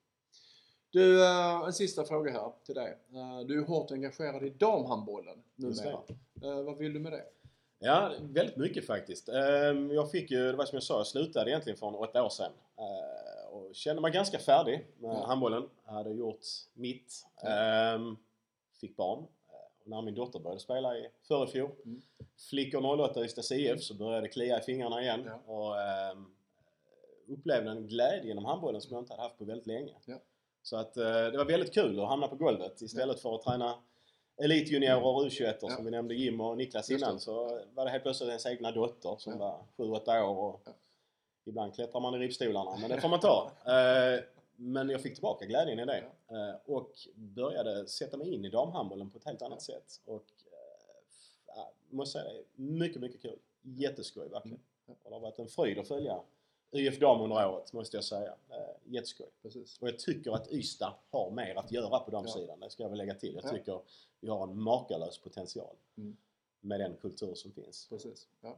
[0.90, 2.98] Du, eh, en sista fråga här till dig.
[3.46, 6.00] Du är hårt engagerad i damhandbollen numera.
[6.64, 7.24] Vad vill du med det?
[7.78, 9.28] Ja, väldigt mycket faktiskt.
[9.28, 12.28] Ehm, Jag fick ju, det var som jag sa, jag slutade egentligen för åtta år
[12.28, 12.52] sedan.
[12.78, 15.26] Eh, Och kände mig ganska färdig med Ja.
[15.26, 15.68] handbollen.
[15.86, 16.40] Jag hade gjort
[16.74, 17.26] mitt.
[17.42, 17.48] Ja.
[17.48, 18.16] Ehm,
[18.80, 19.18] Fick barn.
[19.48, 22.00] Och när min dotter började spela i förra fjol, Mm.
[22.50, 25.22] flickor 08 Ystads IF, så började det klia i fingrarna igen.
[25.26, 25.52] Ja.
[25.52, 26.26] Och ehm,
[27.28, 29.94] upplevde en glädje inom handbollen som jag inte hade haft på väldigt länge.
[30.62, 33.74] Så att eh, det var väldigt kul att hamna på golvet istället för att träna
[34.38, 35.68] elitjuniorer och U21 Ja.
[35.70, 37.08] som vi nämnde Jim och Niklas Just det.
[37.08, 39.38] innan så var det helt plötsligt ens egna dotter som Ja.
[39.76, 40.72] var 7-8 år och Ja.
[41.44, 43.50] ibland klättrar man i ribbstolarna men det får man ta.
[43.66, 44.20] Eh,
[44.60, 49.10] men jag fick tillbaka glädjen i det eh, och började sätta mig in i damhandbollen
[49.10, 50.00] på ett helt annat sätt.
[50.04, 50.24] Och
[51.56, 53.38] eh, måste säga det, mycket, mycket kul.
[53.62, 54.58] Jätteskoj verkligen.
[54.86, 54.98] Mm.
[55.02, 56.20] Och det har varit en fröjd att följa
[56.70, 58.34] IF Dam under året måste jag säga.
[58.50, 59.26] Eh, jätteskoj.
[59.42, 59.78] Precis.
[59.80, 62.56] Och jag tycker att Ystad har mer att göra på damsidan.
[62.60, 62.66] Ja.
[62.66, 63.34] Det ska jag väl lägga till.
[63.34, 63.50] Jag Ja.
[63.58, 63.80] tycker
[64.20, 66.16] vi har en makalös potential Mm.
[66.60, 67.86] med den kultur som finns.
[67.88, 68.28] Precis.
[68.40, 68.56] Ja.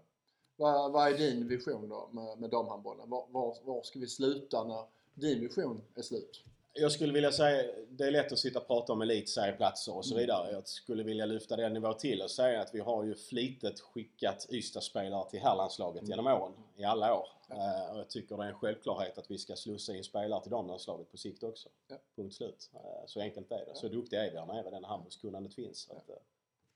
[0.57, 3.11] Vad, vad är din vision då med, med damhandbollen?
[3.11, 6.45] Var, var, var ska vi sluta när din vision är slut?
[6.73, 10.15] Jag skulle vilja säga, det är lätt att sitta och prata om elitserieplatser och så
[10.15, 10.21] Mm.
[10.21, 10.53] vidare.
[10.53, 14.47] Jag skulle vilja lyfta den nivå till och säga att vi har ju flitigt skickat
[14.51, 16.11] Ystad-spelare till herrlandslaget Mm.
[16.11, 17.27] genom åren, i alla år.
[17.49, 17.55] Ja.
[17.87, 20.51] Eh, och jag tycker det är en självklarhet att vi ska slussa in spelare till
[20.51, 21.69] damlandslaget på sikt också.
[21.89, 21.97] Ja.
[22.17, 22.71] Punkt slut.
[22.75, 23.65] Eh, så enkelt är det.
[23.69, 23.75] Ja.
[23.75, 25.79] Så duktiga är vi här nere, den handbollskunnandet finns.
[25.79, 26.17] Så Att, eh,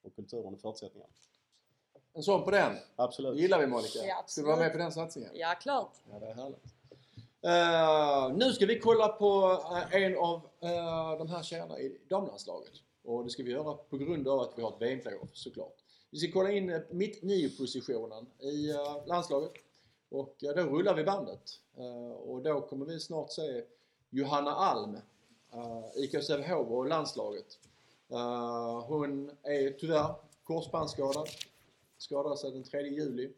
[0.02, 1.12] och kulturen och förutsättningarna.
[2.12, 2.76] En sån på den.
[2.96, 3.34] Absolut.
[3.36, 3.98] Det gillar vi Monica.
[4.06, 4.72] Ja, ska du vara med absolut.
[4.72, 5.30] på den satsningen?
[5.34, 5.92] Ja, klart.
[6.12, 6.64] Ja, det är härligt.
[7.44, 9.60] Uh, nu ska vi kolla på
[9.92, 12.72] eh, en av uh, de här tjejerna i damlandslaget.
[13.02, 15.74] Och det ska vi göra på grund av att vi har ett VM-playoff såklart.
[16.10, 19.52] Vi ska kolla in uh, mitt nio-positionen i uh, landslaget.
[20.08, 21.60] Och då rullar vi bandet.
[22.18, 23.64] Och då kommer vi snart se
[24.10, 24.94] Johanna Alm,
[25.54, 27.58] uh, IK Sävehof och landslaget.
[28.86, 31.28] Hon är tyvärr korsbandsskadad.
[31.98, 33.32] Skadade sig den 3 juli.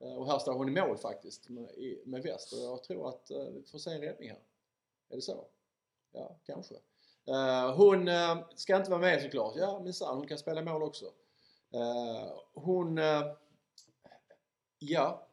[0.00, 3.08] Eh, Och här står hon i mål faktiskt med, i, med väst och jag tror
[3.08, 4.40] att eh, vi får se en räddning här.
[5.10, 5.44] Är det så?
[6.12, 6.74] Ja, kanske.
[7.28, 8.08] Eh, hon
[8.56, 9.54] ska inte vara med såklart.
[9.56, 11.06] Ja, minsann, hon kan spela mål också.
[12.54, 13.00] Hon...
[14.78, 15.26] ja,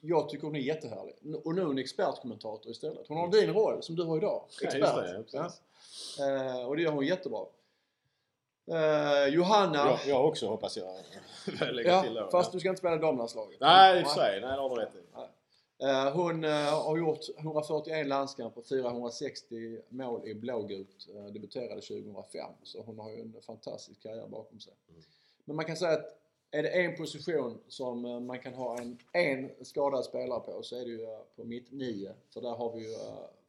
[0.00, 1.14] jag tycker hon är jättehärlig.
[1.44, 3.08] Och nu är hon expertkommentator istället.
[3.08, 4.44] Hon har din roll som du har idag.
[4.60, 5.18] Ja, Expert.
[5.18, 5.50] just det,
[6.18, 7.46] ja, och det gör hon jättebra.
[8.66, 9.76] Eh, Johanna...
[9.78, 10.88] Jag, jag också hoppas jag.
[11.58, 12.30] till Ja, då.
[12.30, 12.52] fast ja.
[12.52, 13.60] du ska inte spela damlandslaget.
[13.60, 14.40] Nej, i och för sig.
[14.40, 14.98] Nej, det har du rätt i.
[15.84, 21.06] Eh, Hon eh, har gjort 141 landskamper och 460 mål i blågult.
[21.14, 22.50] Eh, Debuterade 2005.
[22.62, 24.72] Så hon har ju en fantastisk karriär bakom sig.
[24.88, 25.02] Mm.
[25.44, 26.18] Men man kan säga att
[26.50, 30.76] är det en position som eh, man kan ha en, en skadad spelare på så
[30.76, 32.12] är det ju eh, på mitt nio.
[32.30, 32.94] För där har vi ju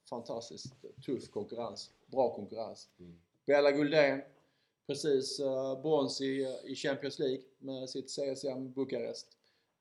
[0.09, 0.73] fantastiskt
[1.05, 1.91] tuff konkurrens.
[2.05, 2.87] Bra konkurrens.
[2.99, 3.19] Mm.
[3.45, 4.21] Bella Guldén,
[4.87, 9.27] precis uh, brons i, i Champions League med sitt CSM Bukarest.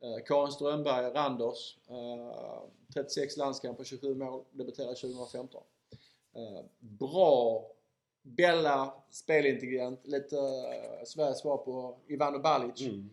[0.04, 2.62] Uh, Karin Strömberg, Randers, uh,
[2.94, 5.62] 36 landskamper, 27 mål, debuterade 2015.
[6.36, 7.70] Uh, bra
[8.22, 10.36] Bella, spelintelligent, lite
[11.06, 13.10] Sveriges svar på Ivano Balic Mm,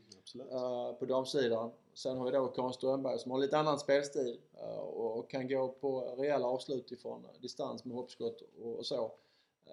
[0.99, 1.71] på damsidan.
[1.93, 4.39] Sen har vi då Karin Strömberg som har lite annan spelstil
[4.79, 9.11] och kan gå på rejäla avslut ifrån distans med hoppskott och, så.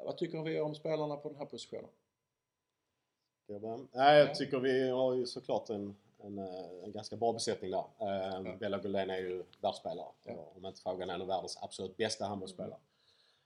[0.04, 1.90] Vad tycker vi om spelarna på den här positionen?
[3.92, 4.34] Nej, jag Ja.
[4.34, 7.84] tycker vi har ju såklart en, en, eh, en ganska bra besättning där.
[8.00, 8.56] Eh, Ja.
[8.60, 10.08] Bella Guldén är ju världsspelare.
[10.24, 10.52] Ja.
[10.56, 12.78] Om inte frågan är en av världens absolut bästa handbollsspelare.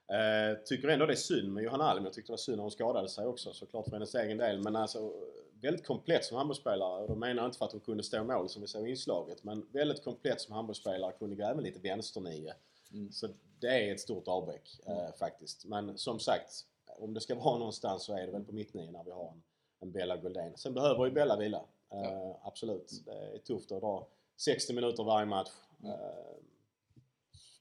[0.08, 2.04] Eh, tycker ändå det är synd med Johanna Alm.
[2.04, 4.62] Jag tyckte det var synd när hon skadade sig också såklart för hennes egen del.
[4.62, 5.12] Men alltså
[5.60, 7.02] väldigt komplett som handbollsspelare.
[7.02, 8.90] Och då menar jag inte för att hon kunde stå mål som vi såg i
[8.90, 9.44] inslaget.
[9.44, 11.12] Men väldigt komplett som handbollsspelare.
[11.12, 12.52] Kunde gå även lite vänsternio.
[12.92, 13.12] Mm.
[13.12, 13.28] Så
[13.60, 15.64] det är ett stort avbräck eh, faktiskt.
[15.64, 16.66] Men som sagt,
[16.98, 19.42] om det ska vara någonstans så är det väl på mittnio när vi har en,
[19.82, 20.56] en Bella Guldén.
[20.56, 21.64] Sen behöver ju Bella vila.
[21.90, 22.40] Eh, Ja.
[22.42, 23.02] Absolut.
[23.04, 25.50] Det är tufft att dra 60 minuter varje match.
[25.82, 25.92] Mm.
[25.92, 25.98] Eh,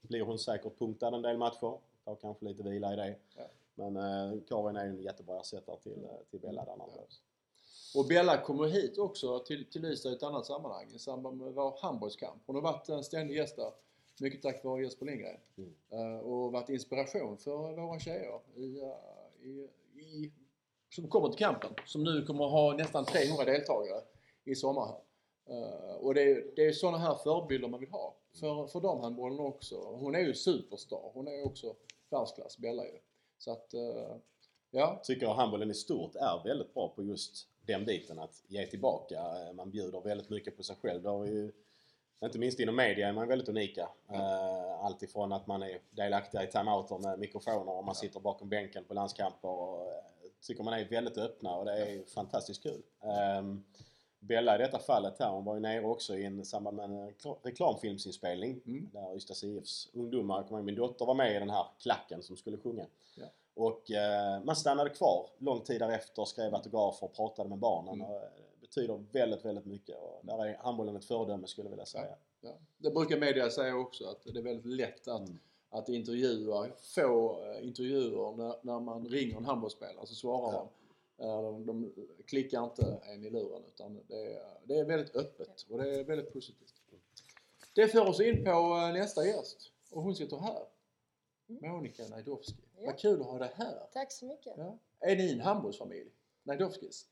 [0.01, 1.77] blir hon säkert punktad en del matcher.
[2.05, 3.15] Får kanske lite vila i det.
[3.37, 3.43] Ja.
[3.75, 7.03] Men eh, Karin är ju en jättebra ersättare till, eh, till Bella där när Ja.
[7.95, 11.53] Och Bella kommer hit också till, till Ystad i ett annat sammanhang i samband med
[11.53, 12.41] vår handbollskamp.
[12.45, 13.71] Hon har varit en ständig gäst där.
[14.19, 15.37] Mycket tack vare Jesper Lindgren.
[15.57, 15.73] Mm.
[15.89, 20.31] Eh, och varit inspiration för våra tjejer i, eh, i, i,
[20.95, 21.69] som kommer till kampen.
[21.85, 24.01] Som nu kommer att ha nästan 300 deltagare
[24.43, 24.95] i sommar.
[25.49, 28.15] Eh, och det är, det är sådana här förebilder man vill ha.
[28.39, 29.75] För, för damhandbollen också.
[29.75, 31.11] Hon är ju superstar.
[31.13, 31.75] Hon är också
[32.09, 32.99] världsklass, Bella ju.
[33.37, 34.15] Så att, eh,
[34.71, 35.01] ja.
[35.03, 39.15] tycker handbollen i stort är väldigt bra på just den biten att ge tillbaka.
[39.15, 41.03] Eh, Man bjuder väldigt mycket på sig själv.
[41.03, 41.51] Det har ju,
[42.23, 43.89] inte minst inom media är man väldigt unika.
[44.09, 48.49] Eh, Allt ifrån att man är delaktiga i timeouter med mikrofoner och man sitter bakom
[48.49, 49.49] bänken på landskamper.
[49.49, 49.87] Och,
[50.41, 52.81] tycker man är väldigt öppna och det är fantastiskt kul.
[53.03, 53.63] Ehm,
[54.19, 57.09] Bella i detta fallet här, hon var ju nere också i en samband med en
[57.09, 58.61] rekla- reklamfilmsinspelning.
[58.65, 58.89] Mm.
[58.93, 62.57] Där Ystads IFs ungdomar, kommer min dotter var med i den här klacken som skulle
[62.57, 62.85] sjunga.
[63.17, 63.25] Ja.
[63.53, 67.93] Och eh, man stannade kvar lång tid därefter, skrev autografer och pratade med barnen.
[67.93, 68.07] Mm.
[68.07, 68.21] Och, eh,
[68.55, 69.95] det betyder väldigt, väldigt mycket.
[69.97, 72.15] Och där är handbollen ett föredöme skulle jag vilja säga.
[72.41, 72.49] Ja.
[72.77, 75.39] Det brukar media säga också att det är väldigt lätt att, Mm.
[75.73, 80.69] Att intervjua, få eh, intervjuer när, när man ringer en handbollsspelare så svarar Ja.
[81.17, 81.23] de.
[81.25, 81.93] Eh, De, de
[82.25, 86.03] klickar inte en i luren utan det är, det är väldigt öppet och det är
[86.03, 86.73] väldigt positivt.
[87.73, 90.63] Det för oss in på eh, nästa gäst och hon sitter här.
[91.47, 92.53] Monica Najdowski.
[92.77, 92.85] Ja.
[92.85, 93.87] Vad kul att ha dig här.
[93.93, 94.53] Tack så mycket.
[94.57, 94.77] Ja.
[94.99, 96.09] Är ni en handbollsfamilj?
[96.43, 97.05] Najdowskis?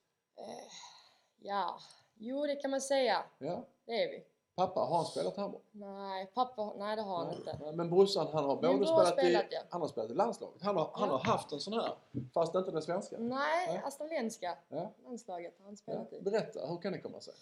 [1.42, 1.80] Ja,
[2.18, 3.24] jo det kan man säga.
[3.40, 3.66] Ja.
[3.86, 4.24] Det är vi.
[4.60, 5.62] Pappa, har han spelat handboll?
[5.72, 7.72] Nej, pappa, nej det har han inte.
[7.74, 9.60] Men brorsan han har både spelat, spelat, i, ja.
[9.70, 10.62] han har spelat i landslaget.
[10.62, 11.18] Han har, han Ja.
[11.18, 11.92] har haft en sån här,
[12.34, 13.16] fast inte den svenska.
[13.20, 13.82] Nej, Nej.
[13.86, 14.92] australienska Ja.
[15.04, 15.78] landslaget har han Ja.
[15.78, 16.22] spelat i.
[16.22, 17.34] Berätta, hur kan det komma sig?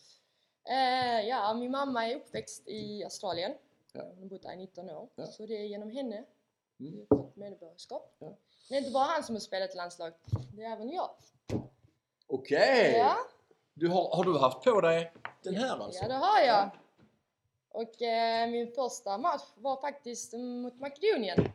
[0.70, 3.54] Eh, ja, min mamma är uppväxt i Australien.
[3.94, 4.02] Ja.
[4.10, 5.08] Hon har bott där i 19 år.
[5.16, 5.26] Ja.
[5.28, 6.16] Så det är genom henne
[6.80, 6.94] Mm.
[6.94, 8.16] vi har fått medborgarskap.
[8.20, 8.26] Ja.
[8.28, 8.36] Men
[8.70, 10.16] det är inte bara han som har spelat i landslaget.
[10.56, 11.10] Det är även jag.
[12.28, 12.98] Okej!
[12.98, 13.16] Ja,
[13.74, 16.02] Du har, har du haft på dig den här alltså?
[16.04, 16.70] ja det har jag.
[17.78, 21.52] Och eh, min första match var faktiskt mot Makedonien.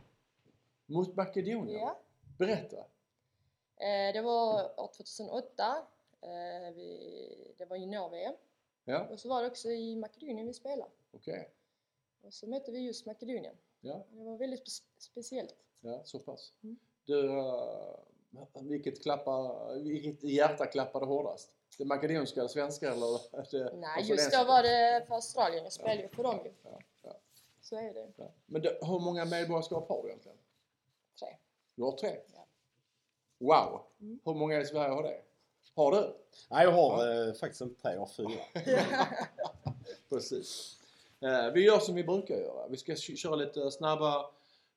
[0.85, 1.79] Mot Makedonien?
[1.79, 1.99] Ja.
[2.37, 2.77] Berätta.
[3.77, 5.63] Eh, det var år 2008.
[6.21, 8.33] Eh, vi, det var junior-VM.
[8.85, 10.91] Ja, Och så var det också i Makedonien vi spelade.
[11.11, 11.49] okej.
[12.21, 13.55] Och så mötte vi just Makedonien.
[13.81, 15.55] Ja, Det var väldigt spe- speciellt.
[15.81, 16.53] ja, så pass.
[16.63, 16.77] Mm.
[17.05, 17.95] Du, uh,
[18.61, 21.51] vilket, klappar, vilket hjärta klappade hårdast?
[21.77, 23.19] Det makedonska eller svenska eller
[23.51, 25.63] det Nej, just då var det för Australien.
[25.63, 26.53] Jag spelade ju för dem ju.
[26.63, 27.19] Ja, ja,
[27.61, 28.11] Så är det.
[28.15, 28.31] ja.
[28.45, 30.37] Men det, hur många medborgarskap har du egentligen?
[31.19, 31.27] Tre.
[31.75, 32.15] Du har tre?
[32.33, 32.47] Ja.
[33.39, 33.81] Wow!
[34.01, 34.19] Mm.
[34.25, 35.21] Hur många i Sverige har det?
[35.75, 36.15] Har du?
[36.49, 38.41] Nej, jag har eh, faktiskt inte tre, jag har fyra.
[40.09, 40.79] Precis.
[41.21, 42.67] Eh, vi gör som vi brukar göra.
[42.67, 44.29] Vi ska köra lite snabba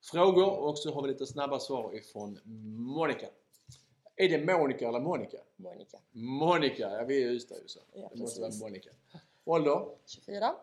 [0.02, 2.38] frågor och så har vi lite snabba svar ifrån
[2.96, 3.26] Monica.
[4.16, 5.38] Är det Monica eller Monica?
[5.56, 5.98] Monica.
[6.12, 7.80] Monica, ja vi är i Ystad ju så.
[7.92, 8.52] Ja, det måste vara.
[8.60, 8.90] Monica.
[9.44, 9.88] Ålder?
[10.06, 10.54] 24.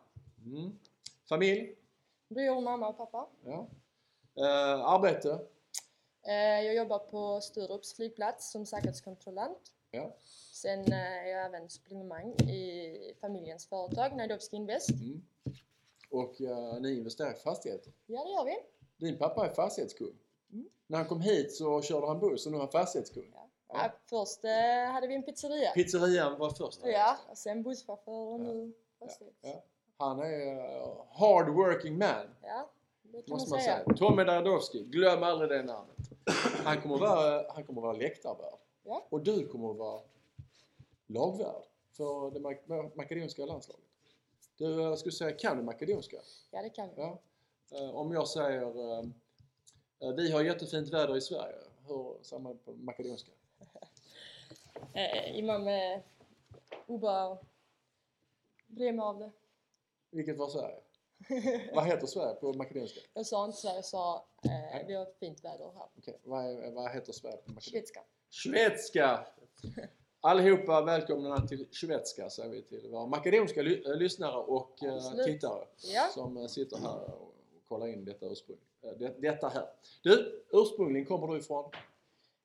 [0.46, 0.80] Mm.
[1.30, 1.76] Familj?
[2.28, 3.28] Bror, mamma och pappa.
[3.46, 3.68] Ja.
[4.36, 5.40] Eh, arbete?
[6.28, 9.72] Eh, jag jobbar på Sturups flygplats som säkerhetskontrollant.
[9.92, 10.16] Ja.
[10.54, 14.90] Sen eh, är jag även supplemang i familjens företag, Najdowski Invest.
[14.90, 15.22] Mm.
[16.10, 17.94] Och eh, ni investerar i fastigheter?
[18.06, 18.56] Ja, det gör vi.
[19.08, 20.14] Din pappa är fastighetskung.
[20.52, 20.70] Mm.
[20.88, 23.32] När han kom hit så körde han buss och nu är han fastighetskung.
[23.34, 23.43] Ja.
[23.74, 23.92] Ja.
[24.06, 25.72] Först eh, hade vi en pizzeria.
[25.72, 26.84] Pizzerian var först.
[26.84, 26.90] här.
[26.92, 27.66] Ja, och sen
[28.06, 28.74] och nu.
[29.42, 29.64] Ja.
[29.98, 32.36] Han är uh, hard working man.
[32.42, 32.70] Ja,
[33.02, 33.84] det kan Måste man säga.
[33.86, 33.96] säga.
[33.98, 35.98] Tommy Daradowski, glöm aldrig det namnet.
[36.64, 38.60] Han kommer vara, han kommer vara läktarvärd.
[38.84, 39.08] Ja.
[39.10, 40.02] Och du kommer att vara
[41.08, 43.86] lagvärd för det mak- makedonska landslaget.
[44.58, 46.18] Du, jag skulle säga, kan du makedonska?
[46.52, 47.02] Ja, det kan vi.
[47.02, 47.20] Ja.
[47.72, 48.62] Eh, om jag säger,
[49.00, 49.06] eh,
[50.00, 51.58] eh, vi har jättefint väder i Sverige.
[51.88, 53.32] Hur säger man på makedonska?
[54.94, 56.00] Eh, imam eh,
[56.88, 57.38] Uba
[58.68, 59.32] bryr av det.
[60.12, 60.76] Vilket var Sverige?
[61.76, 63.00] Vad heter Sverige på makedonska?
[63.14, 65.88] Jag sa inte Sverige, jag sa eh, vi har fint väder här.
[65.98, 67.72] Okej, vad, är- vad heter Sverige på makedonska?
[67.72, 68.04] Schweizka.
[68.30, 69.26] Schweizka!
[70.22, 75.66] Allihopa välkomna till Schweizka säger vi till våra makedonska ly- äh, lyssnare och eh, tittare
[75.94, 78.58] Ja, som eh, sitter här och och kollar in detta ursprung.
[78.82, 79.68] eh, Det, detta här.
[80.04, 81.72] Du, ursprungligen kommer du ifrån?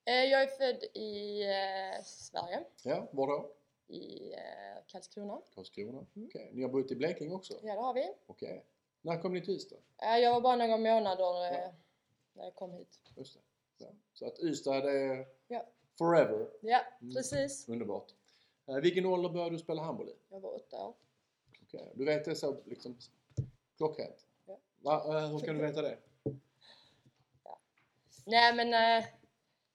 [0.08, 3.52] Eh, jag är född i eh, Sverige, Ja, var då?
[3.94, 4.38] i eh,
[4.86, 5.40] Karlskrona.
[5.54, 6.06] Karlskrona?
[6.16, 6.28] Mm.
[6.28, 6.50] Okej.
[6.54, 7.54] Ni har bott i Blekinge också?
[7.62, 8.12] Ja, det har vi.
[8.26, 8.64] Okej.
[9.02, 9.76] När kom ni till Ystad?
[9.98, 11.72] Jag var bara några månader Ja.
[12.32, 13.00] när jag kom hit.
[13.16, 13.40] Just det.
[13.84, 13.90] Ja.
[14.12, 15.66] Så att Ystad är Ja.
[15.98, 16.48] forever.
[16.60, 17.14] Ja, Mm.
[17.14, 17.68] precis.
[17.68, 18.14] Underbart.
[18.66, 20.14] Eh, vilken ålder började du spela handboll i?
[20.28, 20.94] Jag var åtta år.
[21.62, 21.92] Okej.
[21.94, 22.98] Du vet det så liksom
[23.76, 24.26] klockrent?
[24.46, 24.58] Ja.
[24.78, 25.98] Va, hur kan du veta det?
[28.26, 29.02] Nej, men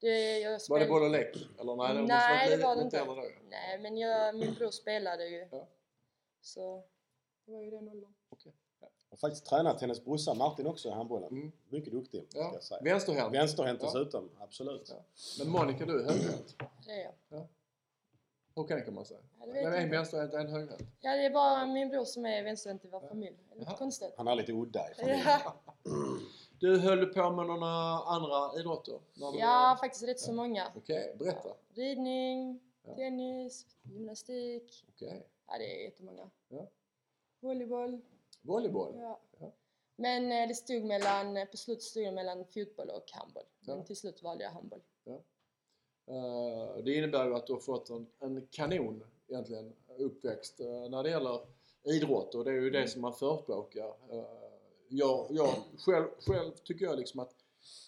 [0.04, 1.36] det, jag Var det boll och lek?
[1.60, 3.00] Eller nej, det Nej, det var det inte.
[3.06, 3.24] då.
[3.50, 5.48] Nej, men jag, min bror spelade ju.
[5.52, 5.68] Ja.
[6.42, 6.84] Så
[7.46, 8.14] det var ju den åldern.
[8.80, 11.30] Jag har faktiskt tränat hennes brorsa Martin också i handbollen.
[11.32, 11.52] Mm.
[11.70, 12.52] Mycket duktig, ska Ja.
[12.54, 12.82] jag säga.
[12.84, 13.34] Vänsterhänt.
[13.34, 13.86] Vänsterhänt Ja.
[13.94, 14.90] dessutom, absolut.
[14.90, 15.04] Ja.
[15.40, 16.56] Men Monica, du är högerhänt.
[16.86, 17.48] Det är jag.
[18.56, 19.18] Hur kan det komma sig?
[19.40, 19.96] Ja, det en inte.
[19.98, 20.82] vänsterhänt och en högerhänt.
[21.02, 23.08] Ja, det är bara min bror som är vänsterhänt i vår Ja.
[23.10, 23.38] familj.
[23.50, 24.14] Det är lite konstigt.
[24.18, 25.22] Han är lite udda i familjen.
[26.64, 27.68] Du höll på med några
[28.04, 29.00] andra idrotter?
[29.14, 30.72] Ja, faktiskt rätt så många.
[30.76, 31.50] Okej, berätta.
[31.74, 32.96] Ridning, Ja.
[32.96, 34.86] tennis, gymnastik.
[34.90, 35.28] Okej.
[35.48, 36.30] Ja, det är jättemånga.
[36.48, 36.68] Ja.
[37.40, 38.02] Volleyboll.
[38.42, 38.96] Volleyboll?
[39.00, 39.20] Ja.
[39.40, 39.52] Ja.
[39.96, 43.44] Men eh, det stod mellan, eh, på slutet stod det mellan fotboll och handboll.
[43.60, 44.82] Men till slut valde jag handboll.
[46.08, 51.10] Eh, det innebär ju att du har fått en, en kanon egentligen uppväxt när det
[51.10, 51.40] gäller
[51.84, 53.94] idrott och det är ju det som man förespråkar.
[54.96, 57.36] Jag, jag själv, själv tycker jag liksom att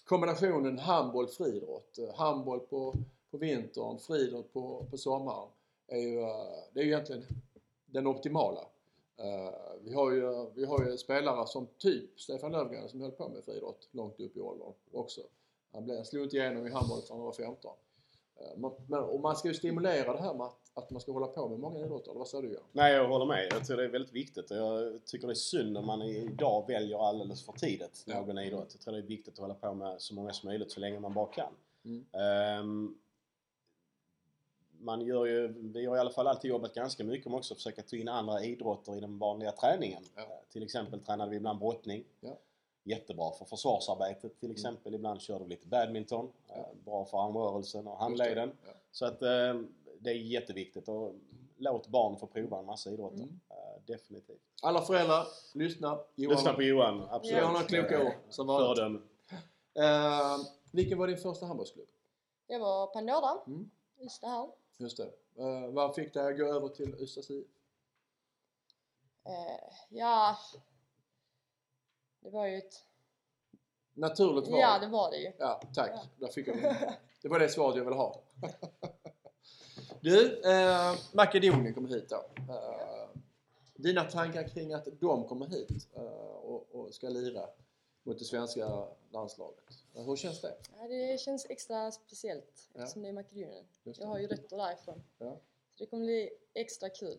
[0.05, 2.93] kombinationen handboll friidrott, eh, handboll på,
[3.31, 5.49] på vintern, friidrott på, på sommaren
[5.87, 6.27] är ju, eh,
[6.73, 7.25] det är ju egentligen
[7.85, 8.61] den optimala.
[9.17, 13.29] Eh, vi, har ju, vi har ju spelare som typ Stefan Löfgren som höll på
[13.29, 15.21] med friidrott långt upp i åldern också.
[15.71, 17.71] Han, blev, han slog inte igenom i handboll förrän han var 15.
[18.39, 21.11] Eh, man, men, och man ska ju stimulera det här med att, att man ska
[21.11, 22.63] hålla på med många idrotter, eller vad säger du Johan?
[22.71, 23.47] Nej, jag håller med.
[23.51, 24.49] Jag tror det är väldigt viktigt.
[24.49, 28.19] Jag tycker det är synd om man idag väljer alldeles för tidigt Ja.
[28.21, 28.67] någon idrott.
[28.71, 30.99] Jag tror det är viktigt att hålla på med så många som möjligt så länge
[30.99, 31.53] man bara kan.
[31.85, 32.05] Mm.
[32.11, 32.97] Ehm,
[34.79, 37.57] man gör ju, vi har i alla fall alltid jobbat ganska mycket med också att
[37.57, 40.03] försöka ta in andra idrotter i den vanliga träningen.
[40.15, 40.21] Ja.
[40.21, 42.03] Eh, Till exempel tränade vi ibland brottning.
[42.19, 42.37] Ja.
[42.87, 44.95] Jättebra för försvarsarbetet till exempel.
[44.95, 46.19] Ibland körde vi lite badminton.
[46.25, 46.33] Mm.
[46.47, 46.55] Ja.
[46.55, 48.57] Eh, Bra för armrörelsen och handleden.
[48.65, 48.71] Ja.
[48.91, 49.53] Så att eh,
[49.99, 51.13] det är jätteviktigt och
[51.57, 53.15] låt barn få prova en massa idrotter.
[53.23, 53.39] Mm.
[53.49, 54.41] Eh, definitivt.
[54.61, 55.99] Alla föräldrar, lyssna.
[56.15, 57.41] Johan, Lyssna på Johan, absolut.
[57.41, 58.77] Johan har kloka ord, som vanligt.
[58.77, 58.99] Föredöme.
[59.73, 60.37] Eh,
[60.71, 61.87] vilken var din första handbollsklubb?
[62.47, 63.69] Jag var Pandora, Mm.
[64.01, 64.49] Ystad här.
[64.77, 65.11] Just det.
[65.37, 67.45] Eh, vad fick dig att gå över till Ystads IF?
[69.25, 70.37] Eh, ja,
[72.25, 72.83] det var ju ett...
[73.93, 74.59] Naturligt val.
[74.59, 75.31] Ja, det var det ju.
[75.39, 75.91] Ja, tack.
[75.93, 76.01] Ja.
[76.17, 76.65] Där fick jag min.
[77.21, 78.23] Det var det svaret jag ville ha.
[80.01, 82.15] Du, eh, Makedonien kommer hit då.
[82.53, 83.19] Eh,
[83.75, 87.49] dina tankar kring att de kommer hit eh, och, och ska lira
[88.03, 89.63] mot det svenska landslaget.
[89.93, 90.55] Hur känns det?
[90.77, 92.81] Ja, det känns extra speciellt Ja.
[92.81, 93.65] eftersom det är Makedonien.
[93.83, 95.03] Jag har ju rötter därifrån.
[95.17, 95.39] Ja.
[95.75, 97.17] Så det kommer bli extra kul.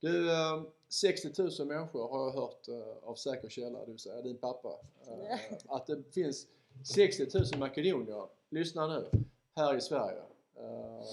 [0.00, 4.22] Du, eh, 60 000 människor har jag hört eh, av säker källa, det vill säga
[4.22, 4.68] din pappa.
[5.06, 5.38] eh.
[5.68, 6.46] Att det finns
[6.94, 9.10] 60 000 makedonier, lyssna nu,
[9.56, 10.22] här i Sverige.
[10.56, 11.04] Eh,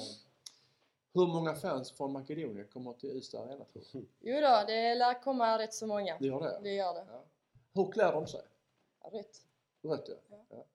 [1.14, 4.06] hur många fans från Makedonien kommer till Ystad Arena tror du?
[4.20, 6.18] Jo då, det lär komma rätt så många.
[6.20, 6.60] Det gör det?
[6.64, 7.06] Det gör det.
[7.10, 7.24] Ja.
[7.74, 8.42] Hur klär de sig?
[9.04, 9.42] Ja, rätt.
[9.82, 10.38] Rött ja.
[10.50, 10.66] Ja.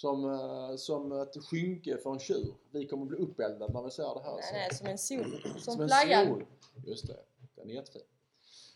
[0.00, 2.54] Som, eh, som ett skynke för en tjur.
[2.70, 4.34] Vi kommer bli uppeldade när vi ser det här.
[4.34, 4.54] Nej, så.
[4.54, 5.42] nej, som en sol.
[5.58, 6.44] Som, Som en sol.
[6.86, 7.16] Just det,
[7.54, 8.02] den är jättefin.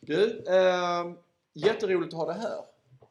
[0.00, 1.12] Du, eh,
[1.52, 2.64] jätteroligt att ha det här.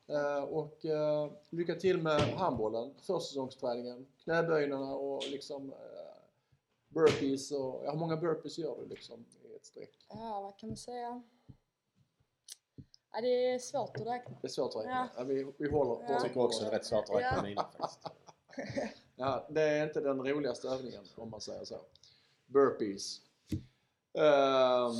[0.07, 5.77] Eh, och eh, lycka till med handbollen, försäsongsträningen, knäböjningarna och liksom eh,
[6.89, 7.51] burpees.
[7.51, 10.05] Och, ja, hur många burpees gör du liksom i ett streck?
[10.09, 11.23] Ja, vad kan man säga?
[13.13, 14.37] Ja, det är svårt att räkna.
[14.41, 14.91] Det är svårt att räkna.
[14.91, 15.07] Ja.
[15.17, 16.11] Ja, vi, vi håller, Ja.
[16.13, 17.43] Jag tycker också det är rätt svårt att räkna Ja.
[17.43, 17.99] mina faktiskt.
[19.15, 21.75] Ja, det är inte den roligaste övningen om man säger så.
[22.45, 23.21] Burpees.
[24.13, 24.93] Ehm,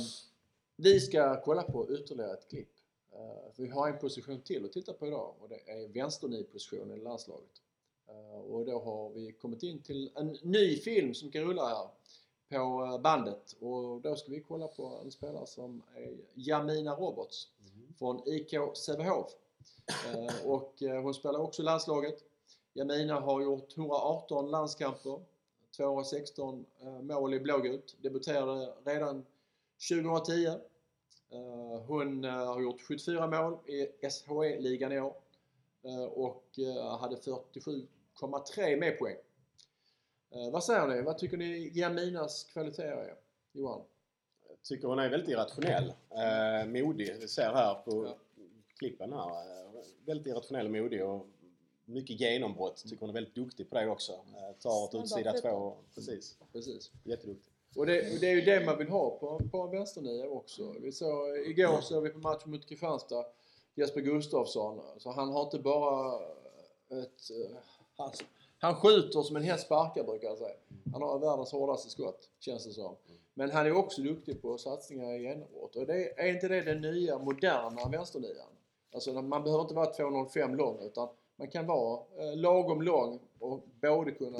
[0.76, 2.68] vi ska kolla på ytterligare ett klipp.
[3.14, 7.00] Uh, vi har en position till att titta på idag och det är vänsternivpositionen i
[7.00, 7.62] landslaget.
[8.08, 11.88] Eh, och då har vi kommit in till en ny film som kan rulla här
[12.52, 17.48] på eh, bandet och då ska vi kolla på en spelare som är Jamina Roberts
[17.98, 19.30] från IK Sävehof.
[20.06, 22.18] Eh, och eh, hon spelar också i landslaget.
[22.72, 25.20] Jamina har gjort 118 landskamper,
[25.76, 27.96] 216 eh, mål i blågult.
[28.02, 29.26] Debuterade redan
[29.90, 30.46] 2010.
[30.46, 30.58] Eh,
[31.86, 35.14] Hon har gjort 74 mål i SHE-ligan i år
[36.14, 36.44] och
[37.00, 39.16] hade 47,3 med poäng.
[40.34, 41.02] Eh, Vad säger ni?
[41.02, 43.14] Vad tycker ni Jaminas kvaliteter är?
[43.52, 43.82] Johan?
[44.48, 45.92] Jag tycker hon är väldigt irrationell.
[46.10, 47.16] Eh, modig.
[47.20, 48.16] Vi ser här på Ja.
[48.78, 49.28] klippen här.
[49.28, 49.72] Eh,
[50.06, 51.26] väldigt irrationell och modig och
[51.84, 52.76] mycket genombrott.
[52.76, 54.12] Tycker hon är väldigt duktig på det också.
[54.12, 55.76] Eh, tar ett utsida två.
[55.94, 56.38] Precis.
[56.52, 56.90] Precis.
[57.04, 57.52] Jätteduktig.
[57.76, 60.74] Och det, det är ju det man vill ha på, på en vänsternia också.
[60.80, 63.24] Vi såg, igår såg vi på matchen mot Kristianstad
[63.74, 64.80] Jesper Gustafsson.
[64.98, 66.20] Så han har inte bara
[66.90, 67.30] ett...
[67.30, 67.56] eh,
[68.62, 70.54] Han, skjuter som en häst sparkar brukar jag säga.
[70.92, 72.96] Han har världens hårdaste skott, känns det som.
[73.34, 75.76] Men han är också duktig på satsningar i genombrott.
[75.76, 78.46] Och det, är inte det den nya, moderna vänsternian?
[78.94, 83.64] Alltså man behöver inte vara 2,05 lång utan man kan vara eh, lagom lång och
[83.80, 84.38] både kunna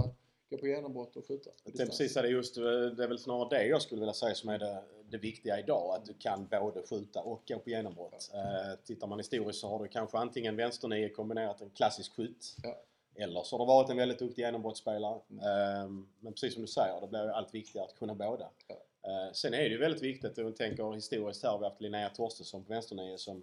[0.51, 1.51] gå på genombrott och skjuta.
[1.65, 4.51] Det är precis det, just, det är väl snarare det jag skulle vilja säga som
[4.51, 5.95] är det, det viktiga idag.
[5.97, 8.31] Att du kan både skjuta och gå på genombrott.
[8.35, 12.57] Eh, tittar man historiskt så har du kanske antingen vänsternio kombinerat en klassisk skytt.
[12.63, 12.77] Ja.
[13.17, 15.15] Eller så har du varit en väldigt duktig genombrottsspelare.
[15.31, 15.89] Eh,
[16.21, 18.49] men precis som du säger, det blir allt viktigare att kunna båda.
[18.69, 18.75] Ja.
[19.11, 21.81] Eh, sen är det ju väldigt viktigt, om vi tänker historiskt här, har vi haft
[21.81, 23.43] Linnea Torstensson på vänsternio som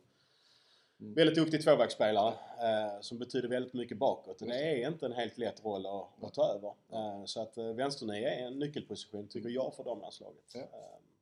[1.01, 1.13] Mm.
[1.13, 4.41] Väldigt duktig tvåvägsspelare eh, som betyder väldigt mycket bakåt.
[4.41, 6.73] Och det är inte en helt lätt roll att, att ta över.
[6.93, 10.43] Eh, så att eh, vänsternio är en nyckelposition tycker jag för damlandslaget.
[10.53, 10.59] Ja.
[10.59, 10.67] Eh,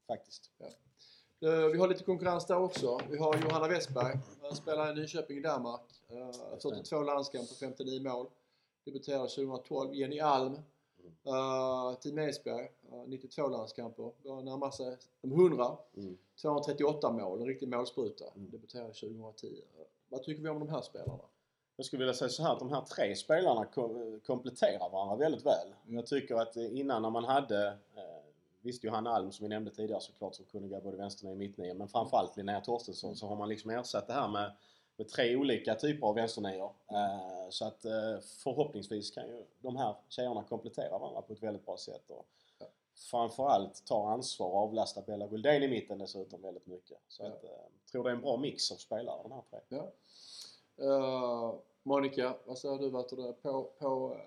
[0.07, 0.51] faktiskt.
[0.59, 2.99] Eh, Vi har lite konkurrens där också.
[3.09, 4.17] Vi har Johanna Westberg.
[4.55, 5.81] Spelar i Nyköping i Danmark.
[6.09, 8.27] Eh, 42 landskamper, 59 mål.
[8.87, 9.93] Debuterade 2012.
[9.95, 10.53] Jenny Alm.
[11.27, 12.71] Uh, Team Esbjerg.
[12.91, 14.11] eh, 92 landskamper.
[14.23, 15.77] Börjar närma sig de 100.
[15.97, 16.17] Mm.
[16.41, 17.41] 238 mål.
[17.41, 18.25] En riktig målspruta.
[18.35, 18.49] Mm.
[18.51, 19.47] Debuterade 2010.
[19.47, 21.23] Eh, Vad tycker vi om de här spelarna?
[21.75, 25.45] Jag skulle vilja säga så här att de här tre spelarna kom, kompletterar varandra väldigt
[25.45, 25.73] väl.
[25.87, 28.03] Jag tycker att eh, innan när man hade eh,
[28.61, 31.73] Visst Johanna Alm som vi nämnde tidigare såklart som kunde gå både vänsternio och mittnio
[31.73, 34.51] men framförallt Linnea Torstensson så har man liksom ersatt det här med
[34.97, 36.71] med tre olika typer av vänsternior.
[36.91, 41.65] Eh, så att eh, förhoppningsvis kan ju de här tjejerna komplettera varandra på ett väldigt
[41.65, 42.09] bra sätt.
[42.09, 42.25] Och
[42.59, 42.65] Ja.
[43.11, 46.97] framförallt ta ansvar och avlasta Bella Guldén i mitten dessutom väldigt mycket.
[47.07, 47.27] Så Ja.
[47.29, 49.59] att, eh, jag tror det är en bra mix av spelare de här tre.
[49.69, 49.91] Ja.
[50.85, 52.89] Eh, Monica, vad säger du?
[52.89, 53.33] Vet du?
[53.33, 54.17] På, på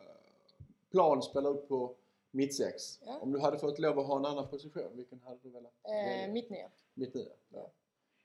[0.91, 1.95] plan spelar upp på
[2.31, 3.01] mittsex.
[3.07, 3.19] Ja.
[3.23, 5.93] Om du hade fått lov att ha en annan position, vilken hade du velat Eh,
[5.93, 6.29] välja?
[6.33, 6.69] mitt nia.
[6.95, 7.33] Mitt nio?
[7.49, 7.71] Ja.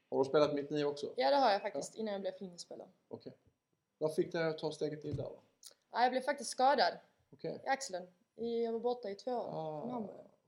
[0.10, 1.14] Har du spelat mitt nio också?
[1.16, 2.90] Ja, det har jag faktiskt innan jag blev linjespelare.
[3.08, 3.34] Okej.
[3.98, 5.40] Vad fick dig att ta steget in där då?
[5.92, 6.94] Ja, jag blev faktiskt skadad
[7.34, 7.62] Okej.
[7.66, 8.08] i axeln.
[8.36, 10.08] Jag var borta i två år Ah,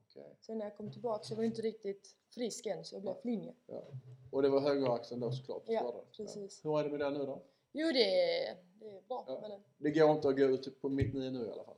[0.10, 0.36] okej.
[0.42, 3.16] Sen när jag kom tillbaka så var jag inte riktigt frisk än så jag blev
[3.24, 3.54] linje.
[3.66, 3.84] Ja.
[4.32, 5.64] Och det var högeraxeln då såklart?
[5.66, 6.12] Ja, skadad.
[6.18, 6.66] precis.
[6.66, 7.42] Hur är det med det nu då?
[7.72, 9.40] Jo, det är, det är bra Ja.
[9.42, 9.64] med den.
[9.78, 11.78] Det går inte att gå ut på mitt nio nu i alla fall?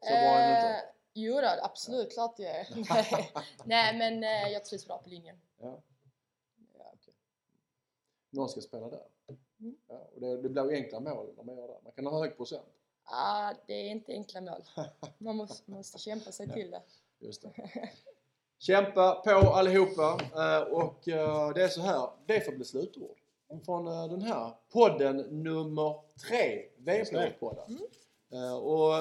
[0.00, 0.80] Så bra är det inte?
[0.86, 2.68] Eh, jo då, absolut, klart det är.
[3.64, 3.98] Nej.
[3.98, 5.40] Men eh, jag trivs bra på linjen.
[5.58, 5.66] Ja.
[5.66, 5.82] ja.
[8.36, 9.06] Någon ska spela där.
[9.60, 9.76] Mm.
[9.88, 11.78] Ja, och det, det blir ju enkla mål när man gör det.
[11.84, 12.66] Man kan ha hög procent.
[13.04, 14.62] Ah, det är inte enkla mål.
[15.18, 16.82] Man måste, måste kämpa sig till det.
[17.18, 17.52] Just det.
[18.58, 23.16] Kämpa på allihopa eh, och eh, det är så här, det får bli slutord
[23.64, 27.78] från eh, den här podden nummer tre, VM-podden.
[28.32, 28.54] Mm.
[28.54, 28.92] Och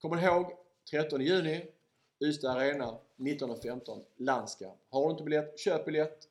[0.00, 0.46] kom ihåg
[0.90, 1.66] 13 juni,
[2.24, 4.78] Ystad Arena, 19.15, landskamp.
[4.90, 6.28] Har du inte biljett, köp biljett.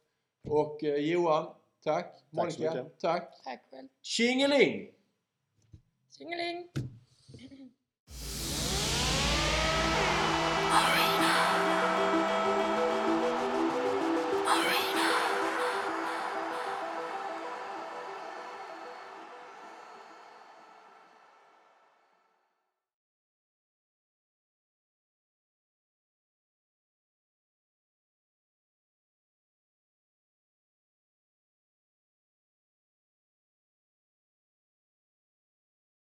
[0.49, 1.45] Och Johan,
[1.83, 2.85] Tack Monica.
[3.01, 3.63] Tack, Tack.
[3.71, 3.87] Själv.
[4.01, 4.93] Tjingeling!
[6.17, 6.69] Tjingeling!